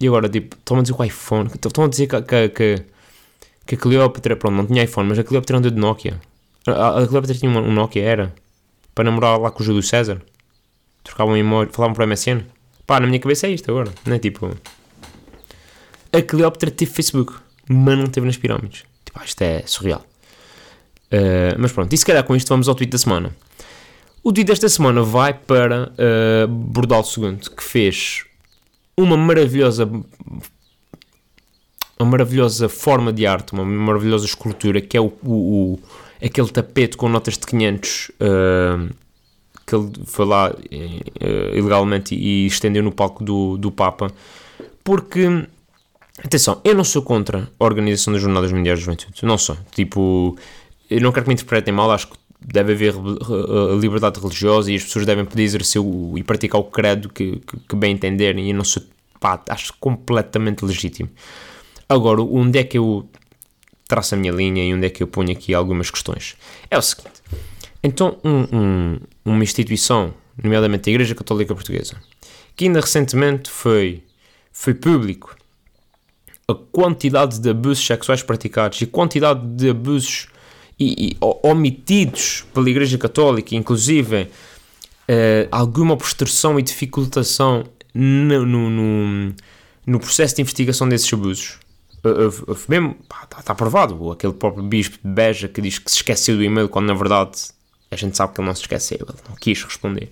E 0.00 0.06
agora 0.06 0.28
tipo, 0.28 0.54
estão 0.56 0.78
a 0.78 0.82
dizer 0.82 0.94
que 0.94 1.02
o 1.02 1.04
iPhone, 1.04 1.50
estão 1.52 1.82
a 1.82 1.88
dizer 1.88 2.06
que, 2.06 2.22
que, 2.22 2.48
que, 2.50 2.84
que 3.66 3.74
a 3.74 3.78
Cleópatra, 3.78 4.36
pronto, 4.36 4.54
não 4.54 4.66
tinha 4.66 4.84
iPhone, 4.84 5.08
mas 5.08 5.18
a 5.18 5.24
Cleópatra 5.24 5.58
andou 5.58 5.72
de 5.72 5.80
Nokia. 5.80 6.20
A, 6.64 7.02
a 7.02 7.08
Cleópatra 7.08 7.34
tinha 7.34 7.50
um 7.50 7.72
Nokia, 7.72 8.04
era, 8.04 8.34
para 8.94 9.02
namorar 9.02 9.36
lá 9.40 9.50
com 9.50 9.64
o 9.64 9.66
Júlio 9.66 9.82
César. 9.82 10.22
Trocavam 11.08 11.34
memória, 11.34 11.72
falavam 11.72 11.94
para 11.94 12.04
a 12.04 12.06
MSN. 12.06 12.42
Pá, 12.86 13.00
na 13.00 13.06
minha 13.06 13.18
cabeça 13.18 13.46
é 13.46 13.50
isto 13.50 13.70
agora, 13.70 13.90
não 14.04 14.14
é 14.14 14.18
tipo... 14.18 14.54
A 16.12 16.22
Cleópatra 16.22 16.70
teve 16.70 16.90
Facebook, 16.90 17.34
mas 17.68 17.98
não 17.98 18.06
teve 18.06 18.26
nas 18.26 18.36
pirâmides. 18.36 18.84
Tipo, 19.04 19.20
ah, 19.20 19.24
isto 19.24 19.42
é 19.42 19.62
surreal. 19.66 20.04
Uh, 21.12 21.56
mas 21.58 21.72
pronto, 21.72 21.92
e 21.92 21.98
se 21.98 22.04
calhar 22.04 22.24
com 22.24 22.36
isto 22.36 22.48
vamos 22.48 22.68
ao 22.68 22.74
tweet 22.74 22.90
da 22.90 22.98
semana. 22.98 23.34
O 24.22 24.30
O 24.30 24.32
tweet 24.32 24.46
desta 24.46 24.68
semana 24.68 25.02
vai 25.02 25.32
para 25.34 25.92
uh, 25.92 26.48
Bordal 26.48 27.02
II, 27.02 27.36
que 27.56 27.62
fez 27.62 28.24
uma 28.96 29.16
maravilhosa 29.16 29.90
uma 31.98 32.10
maravilhosa 32.10 32.68
forma 32.68 33.12
de 33.12 33.26
arte, 33.26 33.52
uma 33.52 33.64
maravilhosa 33.64 34.24
escultura, 34.24 34.80
que 34.80 34.96
é 34.96 35.00
o, 35.00 35.12
o, 35.22 35.32
o 35.74 35.80
aquele 36.24 36.48
tapete 36.48 36.96
com 36.96 37.08
notas 37.08 37.36
de 37.36 37.46
500 37.46 38.10
uh, 38.10 38.94
que 39.68 39.74
ele 39.74 39.90
foi 40.06 40.24
lá 40.24 40.50
uh, 40.50 41.56
ilegalmente 41.56 42.14
e 42.14 42.46
estendeu 42.46 42.82
no 42.82 42.90
palco 42.90 43.22
do, 43.22 43.58
do 43.58 43.70
Papa, 43.70 44.10
porque 44.82 45.46
atenção, 46.24 46.60
eu 46.64 46.74
não 46.74 46.84
sou 46.84 47.02
contra 47.02 47.50
a 47.58 47.64
organização 47.64 48.12
das 48.12 48.22
Jornadas 48.22 48.50
Mundiais 48.50 48.78
de 48.78 48.86
Juventude, 48.86 49.24
não 49.24 49.36
sou, 49.36 49.56
tipo, 49.74 50.36
eu 50.90 51.00
não 51.00 51.12
quero 51.12 51.24
que 51.24 51.28
me 51.28 51.34
interpretem 51.34 51.72
mal, 51.72 51.90
acho 51.90 52.08
que 52.08 52.16
deve 52.40 52.72
haver 52.72 52.94
liberdade 53.80 54.18
religiosa 54.20 54.72
e 54.72 54.76
as 54.76 54.84
pessoas 54.84 55.04
devem 55.04 55.24
poder 55.24 55.42
exercer 55.42 55.82
o, 55.82 56.16
e 56.16 56.22
praticar 56.22 56.60
o 56.60 56.64
credo 56.64 57.08
que, 57.08 57.40
que, 57.40 57.56
que 57.68 57.76
bem 57.76 57.92
entenderem 57.92 58.46
e 58.46 58.50
eu 58.50 58.56
não 58.56 58.64
sou, 58.64 58.82
pá, 59.20 59.40
acho 59.48 59.74
completamente 59.78 60.64
legítimo. 60.64 61.10
Agora, 61.88 62.22
onde 62.22 62.58
é 62.58 62.64
que 62.64 62.78
eu 62.78 63.08
traço 63.86 64.14
a 64.14 64.18
minha 64.18 64.32
linha 64.32 64.64
e 64.64 64.72
onde 64.72 64.86
é 64.86 64.90
que 64.90 65.02
eu 65.02 65.06
ponho 65.06 65.32
aqui 65.32 65.52
algumas 65.52 65.90
questões? 65.90 66.36
É 66.70 66.78
o 66.78 66.82
seguinte. 66.82 67.22
Então, 67.88 68.18
um, 68.22 68.46
um, 68.52 69.00
uma 69.24 69.42
instituição, 69.42 70.12
nomeadamente 70.42 70.90
a 70.90 70.92
Igreja 70.92 71.14
Católica 71.14 71.54
Portuguesa, 71.54 71.96
que 72.54 72.66
ainda 72.66 72.82
recentemente 72.82 73.50
foi, 73.50 74.02
foi 74.52 74.74
público 74.74 75.34
a 76.46 76.54
quantidade 76.54 77.38
de 77.38 77.48
abusos 77.48 77.86
sexuais 77.86 78.22
praticados 78.22 78.78
e 78.82 78.86
quantidade 78.86 79.40
de 79.56 79.70
abusos 79.70 80.28
e, 80.78 81.12
e 81.12 81.16
omitidos 81.42 82.44
pela 82.52 82.68
Igreja 82.68 82.98
Católica, 82.98 83.56
inclusive 83.56 84.28
eh, 85.08 85.48
alguma 85.50 85.94
obstrução 85.94 86.58
e 86.58 86.62
dificultação 86.62 87.64
no, 87.94 88.44
no, 88.44 88.68
no, 88.68 89.34
no 89.86 89.98
processo 89.98 90.36
de 90.36 90.42
investigação 90.42 90.86
desses 90.86 91.10
abusos. 91.10 91.58
Mesmo, 92.68 92.96
está 93.02 93.42
tá 93.42 93.54
provado, 93.54 94.12
aquele 94.12 94.34
próprio 94.34 94.62
bispo 94.62 94.98
de 95.02 95.10
Beja 95.10 95.48
que 95.48 95.62
diz 95.62 95.78
que 95.78 95.90
se 95.90 95.96
esqueceu 95.96 96.36
do 96.36 96.44
e-mail 96.44 96.68
quando 96.68 96.86
na 96.86 96.94
verdade 96.94 97.56
a 97.90 97.96
gente 97.96 98.16
sabe 98.16 98.34
que 98.34 98.40
ele 98.40 98.48
não 98.48 98.54
se 98.54 98.62
esqueceu, 98.62 98.98
ele 99.08 99.18
não 99.28 99.36
quis 99.36 99.62
responder. 99.62 100.10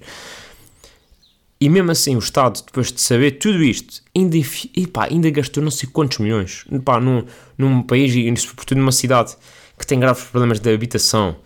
E 1.59 1.71
mesmo 1.71 1.91
assim 1.91 2.15
o 2.17 2.19
Estado, 2.19 2.63
depois 2.65 2.93
de 2.93 3.01
saber 3.01 3.33
tudo 3.33 3.63
isto, 3.63 4.03
ainda, 4.15 4.37
e 4.37 4.87
pá, 4.87 5.09
ainda 5.11 5.31
gastou 5.31 5.63
não 5.63 5.71
sei 5.71 5.89
quantos 5.91 6.19
milhões 6.19 6.65
pá, 6.85 7.01
num, 7.01 7.25
num 7.57 7.83
país, 7.83 8.15
e 8.15 8.37
sobretudo 8.37 8.79
numa 8.79 8.93
cidade 8.93 9.35
que 9.79 9.87
tem 9.87 9.99
graves 9.99 10.25
problemas 10.25 10.61
de 10.61 10.73
habitação, 10.73 11.37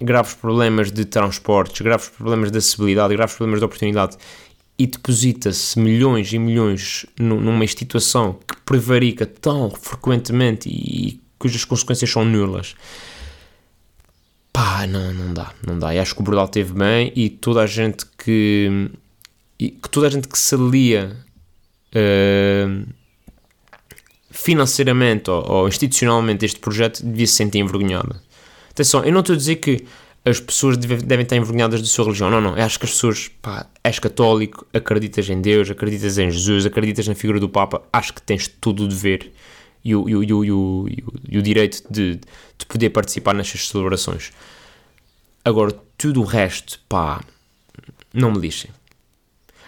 graves 0.00 0.34
problemas 0.34 0.90
de 0.90 1.04
transportes, 1.04 1.80
graves 1.80 2.08
problemas 2.08 2.50
de 2.50 2.58
acessibilidade, 2.58 3.14
graves 3.14 3.36
problemas 3.36 3.60
de 3.60 3.64
oportunidade 3.64 4.16
e 4.78 4.86
deposita-se 4.86 5.78
milhões 5.78 6.32
e 6.32 6.38
milhões 6.38 7.06
numa 7.18 7.64
instituição 7.64 8.38
que 8.46 8.60
prevarica 8.66 9.24
tão 9.24 9.70
frequentemente 9.70 10.68
e 10.68 11.20
cujas 11.38 11.64
consequências 11.64 12.10
são 12.10 12.24
nulas. 12.24 12.74
Pá, 14.54 14.86
não, 14.86 15.12
não 15.12 15.34
dá, 15.34 15.52
não 15.66 15.76
dá. 15.76 15.92
E 15.92 15.98
acho 15.98 16.14
que 16.14 16.20
o 16.20 16.24
Bordal 16.24 16.46
teve 16.46 16.72
bem 16.72 17.12
e 17.16 17.28
toda 17.28 17.60
a 17.60 17.66
gente 17.66 18.06
que. 18.16 18.88
que 19.58 19.90
toda 19.90 20.06
a 20.06 20.10
gente 20.10 20.28
que 20.28 20.38
se 20.38 20.54
alia 20.54 21.16
uh, 21.90 22.86
financeiramente 24.30 25.28
ou, 25.28 25.44
ou, 25.50 25.68
institucionalmente 25.68 26.44
este 26.44 26.60
projeto 26.60 27.04
devia 27.04 27.26
se 27.26 27.32
sentir 27.32 27.58
envergonhada. 27.58 28.22
Atenção, 28.70 29.04
eu 29.04 29.10
não 29.10 29.20
estou 29.20 29.34
a 29.34 29.36
dizer 29.36 29.56
que 29.56 29.84
as 30.24 30.38
pessoas 30.38 30.76
devem 30.76 31.24
estar 31.24 31.34
envergonhadas 31.34 31.80
da 31.80 31.88
sua 31.88 32.04
religião. 32.04 32.30
Não, 32.30 32.40
não. 32.40 32.56
Eu 32.56 32.62
acho 32.62 32.78
que 32.78 32.84
as 32.84 32.92
pessoas, 32.92 33.28
pá, 33.42 33.66
és 33.82 33.98
católico, 33.98 34.64
acreditas 34.72 35.28
em 35.28 35.40
Deus, 35.40 35.68
acreditas 35.68 36.16
em 36.16 36.30
Jesus, 36.30 36.64
acreditas 36.64 37.08
na 37.08 37.16
figura 37.16 37.40
do 37.40 37.48
Papa, 37.48 37.82
acho 37.92 38.14
que 38.14 38.22
tens 38.22 38.46
todo 38.46 38.84
o 38.84 38.88
dever 38.88 39.32
e 39.84 39.94
o, 39.94 40.08
e 40.08 40.16
o, 40.16 40.22
e 40.22 40.32
o, 40.52 40.86
e 41.28 41.38
o, 41.38 41.42
direito 41.42 41.82
de, 41.90 42.14
de 42.58 42.66
poder 42.66 42.90
participar 42.90 43.34
nestas 43.34 43.68
celebrações. 43.68 44.32
Agora, 45.44 45.72
tudo 45.98 46.20
o 46.22 46.24
resto, 46.24 46.80
pá, 46.88 47.22
não 48.12 48.32
me 48.32 48.38
lixem. 48.38 48.70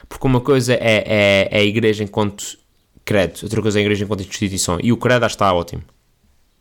Porque 0.08 0.26
uma 0.26 0.40
coisa 0.40 0.74
é, 0.74 1.04
é, 1.06 1.48
é 1.50 1.58
a 1.58 1.64
igreja 1.64 2.02
enquanto 2.02 2.58
credo, 3.04 3.40
outra 3.42 3.60
coisa 3.60 3.78
é 3.78 3.80
a 3.80 3.82
igreja 3.82 4.04
enquanto 4.04 4.20
instituição. 4.20 4.78
E 4.82 4.92
o 4.92 4.96
credo 4.96 5.26
está 5.26 5.52
ótimo. 5.52 5.82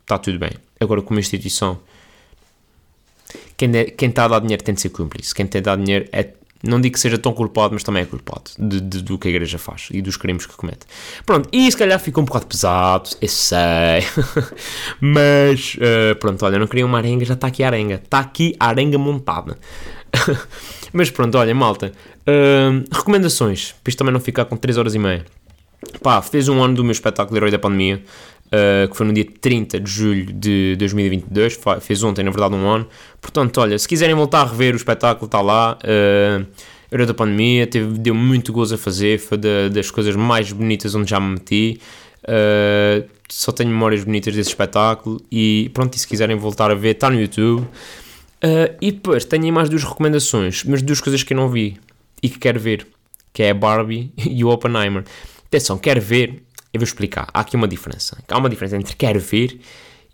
Está 0.02 0.18
tudo 0.18 0.38
bem. 0.38 0.50
Agora, 0.78 1.00
como 1.02 1.18
instituição 1.18 1.80
quem, 3.56 3.74
é, 3.76 3.84
quem 3.84 4.10
está 4.10 4.26
a 4.26 4.28
dar 4.28 4.40
dinheiro 4.40 4.62
tem 4.62 4.74
de 4.74 4.80
ser 4.80 4.90
cúmplice. 4.90 5.34
Quem 5.34 5.46
tem 5.46 5.60
a 5.60 5.62
dar 5.62 5.76
dinheiro 5.76 6.08
é, 6.12 6.32
não 6.68 6.80
digo 6.80 6.94
que 6.94 7.00
seja 7.00 7.18
tão 7.18 7.32
culpado, 7.32 7.74
mas 7.74 7.82
também 7.82 8.02
é 8.02 8.06
culpado 8.06 8.50
de, 8.58 8.80
de, 8.80 9.02
do 9.02 9.18
que 9.18 9.28
a 9.28 9.30
igreja 9.30 9.58
faz 9.58 9.88
e 9.90 10.02
dos 10.02 10.16
crimes 10.16 10.46
que 10.46 10.56
comete. 10.56 10.86
Pronto, 11.24 11.48
e 11.52 11.70
se 11.70 11.76
calhar 11.76 11.98
ficou 11.98 12.22
um 12.22 12.26
bocado 12.26 12.46
pesado, 12.46 13.10
eu 13.20 13.28
sei. 13.28 14.04
mas, 15.00 15.76
uh, 15.76 16.16
pronto, 16.18 16.44
olha, 16.44 16.58
não 16.58 16.66
queria 16.66 16.86
uma 16.86 16.98
arenga, 16.98 17.24
já 17.24 17.34
está 17.34 17.46
aqui 17.46 17.62
a 17.62 17.66
arenga. 17.66 17.94
Está 17.96 18.20
aqui 18.20 18.54
a 18.58 18.68
arenga 18.68 18.98
montada. 18.98 19.58
mas 20.92 21.10
pronto, 21.10 21.36
olha, 21.38 21.54
malta. 21.54 21.92
Uh, 22.22 22.84
recomendações, 22.92 23.74
para 23.82 23.90
isto 23.90 23.98
também 23.98 24.12
não 24.12 24.20
ficar 24.20 24.44
com 24.44 24.56
3 24.56 24.78
horas 24.78 24.94
e 24.94 24.98
meia. 24.98 25.24
Pá, 26.02 26.20
fez 26.22 26.48
um 26.48 26.62
ano 26.62 26.74
do 26.74 26.82
meu 26.82 26.92
espetáculo 26.92 27.36
Herói 27.38 27.50
da 27.50 27.58
Pandemia 27.58 28.02
uh, 28.46 28.88
que 28.88 28.96
foi 28.96 29.06
no 29.06 29.12
dia 29.12 29.26
30 29.40 29.80
de 29.80 29.90
julho 29.90 30.32
de 30.32 30.76
2022, 30.76 31.58
fez 31.80 32.02
ontem, 32.02 32.22
na 32.22 32.30
verdade, 32.30 32.54
um 32.54 32.68
ano. 32.68 32.86
Portanto, 33.20 33.58
olha, 33.60 33.78
se 33.78 33.86
quiserem 33.86 34.14
voltar 34.14 34.42
a 34.42 34.44
rever 34.44 34.74
o 34.74 34.76
espetáculo, 34.76 35.26
está 35.26 35.40
lá. 35.40 35.78
Uh, 35.82 36.46
era 36.90 37.04
da 37.04 37.12
pandemia, 37.12 37.66
teve, 37.66 37.98
deu 37.98 38.14
muito 38.14 38.52
gozo 38.52 38.76
a 38.76 38.78
fazer, 38.78 39.18
foi 39.18 39.36
da, 39.36 39.68
das 39.68 39.90
coisas 39.90 40.14
mais 40.14 40.52
bonitas 40.52 40.94
onde 40.94 41.10
já 41.10 41.18
me 41.18 41.32
meti. 41.32 41.80
Uh, 42.22 43.08
só 43.28 43.50
tenho 43.50 43.70
memórias 43.70 44.04
bonitas 44.04 44.34
desse 44.34 44.50
espetáculo 44.50 45.20
e 45.30 45.70
pronto, 45.74 45.94
e 45.96 45.98
se 45.98 46.06
quiserem 46.06 46.36
voltar 46.36 46.70
a 46.70 46.74
ver, 46.74 46.90
está 46.90 47.10
no 47.10 47.20
YouTube. 47.20 47.66
E 48.80 48.92
depois 48.92 49.24
tenho 49.24 49.42
aí 49.42 49.50
mais 49.50 49.68
duas 49.68 49.82
recomendações, 49.82 50.62
mas 50.62 50.80
duas 50.80 51.00
coisas 51.00 51.24
que 51.24 51.32
eu 51.32 51.36
não 51.36 51.48
vi 51.48 51.76
e 52.22 52.28
que 52.28 52.38
quero 52.38 52.60
ver, 52.60 52.86
que 53.32 53.42
é 53.42 53.50
a 53.50 53.54
Barbie 53.54 54.12
e 54.16 54.44
o 54.44 54.48
Oppenheimer. 54.48 55.02
Atenção, 55.46 55.78
quero 55.78 56.00
ver, 56.00 56.42
eu 56.76 56.80
vou 56.80 56.84
explicar. 56.84 57.28
Há 57.32 57.40
aqui 57.40 57.56
uma 57.56 57.68
diferença. 57.68 58.16
Há 58.28 58.38
uma 58.38 58.48
diferença 58.48 58.76
entre 58.76 58.94
quero 58.94 59.18
ver 59.20 59.60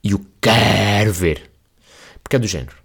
e 0.02 0.14
o 0.14 0.24
quero 0.40 1.12
ver. 1.12 1.50
Porque 2.22 2.36
é 2.36 2.38
do 2.38 2.46
género. 2.46 2.76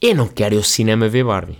Eu 0.00 0.14
não 0.14 0.28
quero 0.28 0.54
ir 0.54 0.58
ao 0.58 0.64
cinema 0.64 1.08
ver 1.08 1.24
Barbie. 1.24 1.58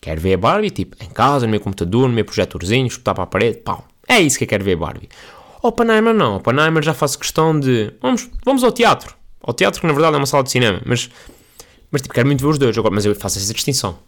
Quero 0.00 0.20
ver 0.20 0.34
a 0.34 0.38
Barbie, 0.38 0.70
tipo, 0.70 0.96
em 1.02 1.08
casa, 1.08 1.46
no 1.46 1.50
meu 1.50 1.60
computador, 1.60 2.08
no 2.08 2.14
meu 2.14 2.24
projetorzinho, 2.24 2.86
escutar 2.86 3.14
para 3.14 3.24
a 3.24 3.26
parede, 3.26 3.58
pau. 3.58 3.86
É 4.06 4.20
isso 4.20 4.38
que 4.38 4.44
eu 4.44 4.48
quero 4.48 4.64
ver 4.64 4.76
Barbie. 4.76 5.08
Oppenheimer 5.62 6.14
não. 6.14 6.36
Oppenheimer 6.36 6.82
já 6.82 6.92
faço 6.92 7.18
questão 7.18 7.58
de... 7.58 7.92
Vamos, 8.00 8.28
vamos 8.44 8.62
ao 8.62 8.70
teatro. 8.70 9.16
Ao 9.40 9.54
teatro 9.54 9.80
que 9.80 9.86
na 9.86 9.92
verdade 9.92 10.14
é 10.14 10.18
uma 10.18 10.26
sala 10.26 10.42
de 10.42 10.50
cinema. 10.50 10.80
Mas, 10.84 11.10
mas 11.90 12.02
tipo, 12.02 12.14
quero 12.14 12.26
muito 12.26 12.40
ver 12.40 12.48
os 12.48 12.58
dois. 12.58 12.76
Agora, 12.76 12.94
mas 12.94 13.06
eu 13.06 13.14
faço 13.14 13.38
essa 13.38 13.52
distinção. 13.52 13.98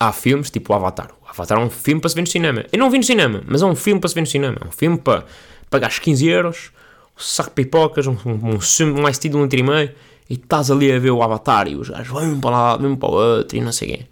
Há 0.00 0.12
filmes, 0.12 0.50
tipo 0.50 0.72
o 0.72 0.76
Avatar. 0.76 1.10
Avatar 1.26 1.58
é 1.58 1.60
um 1.60 1.70
filme 1.70 2.00
para 2.00 2.08
se 2.08 2.14
ver 2.14 2.20
no 2.22 2.26
cinema. 2.26 2.64
Eu 2.72 2.78
não 2.78 2.90
vi 2.90 2.98
no 2.98 3.04
cinema, 3.04 3.42
mas 3.46 3.62
é 3.62 3.66
um 3.66 3.74
filme 3.74 4.00
para 4.00 4.08
se 4.08 4.14
ver 4.14 4.20
no 4.20 4.26
cinema. 4.26 4.56
É 4.64 4.68
um 4.68 4.70
filme 4.70 4.96
para 4.96 5.24
pagar 5.68 5.90
os 5.90 5.98
15 5.98 6.26
euros, 6.26 6.70
um 7.16 7.20
saco 7.20 7.50
de 7.50 7.54
pipocas, 7.56 8.06
um, 8.06 8.16
um, 8.24 8.54
um, 8.54 9.00
um 9.00 9.08
ice 9.08 9.28
de 9.28 9.36
um 9.36 9.42
litro 9.42 9.58
e 9.58 9.62
meio, 9.62 9.92
e 10.30 10.34
estás 10.34 10.70
ali 10.70 10.92
a 10.92 10.98
ver 10.98 11.10
o 11.10 11.22
Avatar 11.22 11.66
e 11.68 11.74
os 11.74 11.88
gajos 11.88 12.08
vão 12.08 12.40
para 12.40 12.50
lá, 12.50 12.76
vão 12.76 12.96
para 12.96 13.08
o 13.08 13.12
outro 13.12 13.56
e 13.56 13.60
não 13.60 13.72
sei 13.72 13.88
quem. 13.88 14.08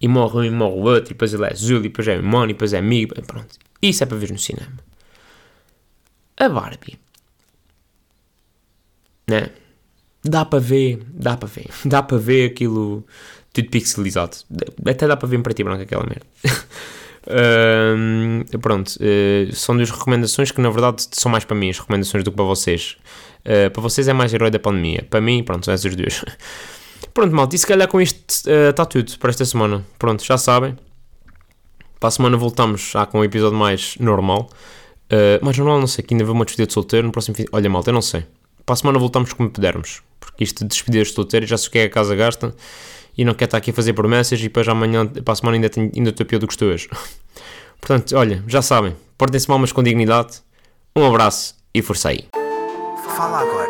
E 0.00 0.08
morre 0.08 0.40
um 0.40 0.44
e 0.44 0.50
morre 0.50 0.74
o 0.74 0.82
outro, 0.82 1.10
e 1.10 1.14
depois 1.14 1.32
ele 1.32 1.44
é 1.44 1.52
azul, 1.52 1.78
e 1.78 1.82
depois 1.84 2.06
é 2.06 2.18
humano, 2.18 2.50
e 2.50 2.52
depois 2.52 2.74
é 2.74 2.78
amigo, 2.78 3.14
e 3.16 3.22
pronto. 3.22 3.56
Isso 3.80 4.02
é 4.02 4.06
para 4.06 4.18
ver 4.18 4.30
no 4.30 4.38
cinema. 4.38 4.72
A 6.36 6.48
Barbie. 6.48 6.98
Né? 9.26 9.50
Dá 10.22 10.44
para 10.44 10.58
ver, 10.58 11.02
dá 11.08 11.36
para 11.36 11.48
ver. 11.48 11.70
Dá 11.84 12.02
para 12.02 12.18
ver 12.18 12.50
aquilo 12.50 13.04
tudo 13.56 13.70
pixelizado. 13.70 14.36
Até 14.86 15.06
dá 15.06 15.16
para 15.16 15.28
ver 15.28 15.38
em 15.38 15.42
preto 15.42 15.60
e 15.60 15.64
branco 15.64 15.82
aquela 15.82 16.04
merda. 16.04 16.26
uh, 18.54 18.58
pronto, 18.58 18.96
uh, 18.96 19.54
são 19.54 19.76
duas 19.76 19.90
recomendações 19.90 20.50
que 20.50 20.60
na 20.60 20.68
verdade 20.68 21.06
são 21.12 21.30
mais 21.30 21.44
para 21.44 21.56
mim 21.56 21.70
as 21.70 21.78
recomendações 21.78 22.22
do 22.22 22.30
que 22.30 22.36
para 22.36 22.44
vocês. 22.44 22.96
Uh, 23.40 23.70
para 23.70 23.82
vocês 23.82 24.08
é 24.08 24.12
mais 24.12 24.34
herói 24.34 24.50
da 24.50 24.58
pandemia. 24.58 25.06
Para 25.08 25.20
mim, 25.20 25.42
pronto, 25.42 25.64
são 25.64 25.72
essas 25.72 25.96
duas. 25.96 26.22
pronto, 27.14 27.34
malta, 27.34 27.56
e 27.56 27.58
se 27.58 27.66
calhar 27.66 27.88
com 27.88 28.00
isto 28.00 28.48
está 28.48 28.84
tudo 28.84 29.18
para 29.18 29.30
esta 29.30 29.44
semana. 29.44 29.84
Pronto, 29.98 30.22
já 30.22 30.36
sabem. 30.36 30.76
Para 31.98 32.08
a 32.08 32.10
semana 32.10 32.36
voltamos 32.36 32.90
já 32.92 33.06
com 33.06 33.20
um 33.20 33.24
episódio 33.24 33.56
mais 33.56 33.96
normal. 33.98 34.50
mais 35.40 35.56
normal, 35.56 35.80
não 35.80 35.86
sei, 35.86 36.04
que 36.04 36.12
ainda 36.12 36.24
vou 36.24 36.34
uma 36.34 36.44
despedida 36.44 36.66
de 36.66 36.74
solteiro 36.74 37.06
no 37.06 37.12
próximo 37.12 37.34
Olha, 37.52 37.70
malta, 37.70 37.88
eu 37.88 37.94
não 37.94 38.02
sei. 38.02 38.26
Para 38.66 38.74
a 38.74 38.76
semana 38.76 38.98
voltamos 38.98 39.32
como 39.32 39.48
pudermos. 39.48 40.02
Porque 40.20 40.44
isto 40.44 40.62
de 40.62 40.68
despedidas 40.68 41.08
de 41.08 41.14
solteiro 41.14 41.46
já 41.46 41.56
sei 41.56 41.68
o 41.68 41.70
que 41.70 41.78
é 41.78 41.80
que 41.82 41.86
a 41.86 41.90
casa 41.90 42.14
gasta 42.14 42.54
e 43.16 43.24
não 43.24 43.34
quer 43.34 43.46
estar 43.46 43.58
aqui 43.58 43.70
a 43.70 43.74
fazer 43.74 43.92
promessas 43.92 44.38
e 44.38 44.44
depois 44.44 44.68
amanhã, 44.68 45.06
para 45.06 45.32
a 45.32 45.36
semana, 45.36 45.56
ainda, 45.56 45.68
tenho, 45.68 45.90
ainda 45.94 46.10
estou 46.10 46.26
pior 46.26 46.38
do 46.38 46.46
que 46.46 46.52
estou 46.52 46.68
hoje. 46.68 46.88
Portanto, 47.80 48.16
olha, 48.16 48.42
já 48.46 48.62
sabem, 48.62 48.96
portem-se 49.16 49.48
mal, 49.48 49.58
mas 49.58 49.72
com 49.72 49.82
dignidade. 49.82 50.40
Um 50.94 51.06
abraço 51.06 51.54
e 51.74 51.82
força 51.82 52.08
aí. 52.08 52.26
Fala 53.16 53.40
agora. 53.40 53.65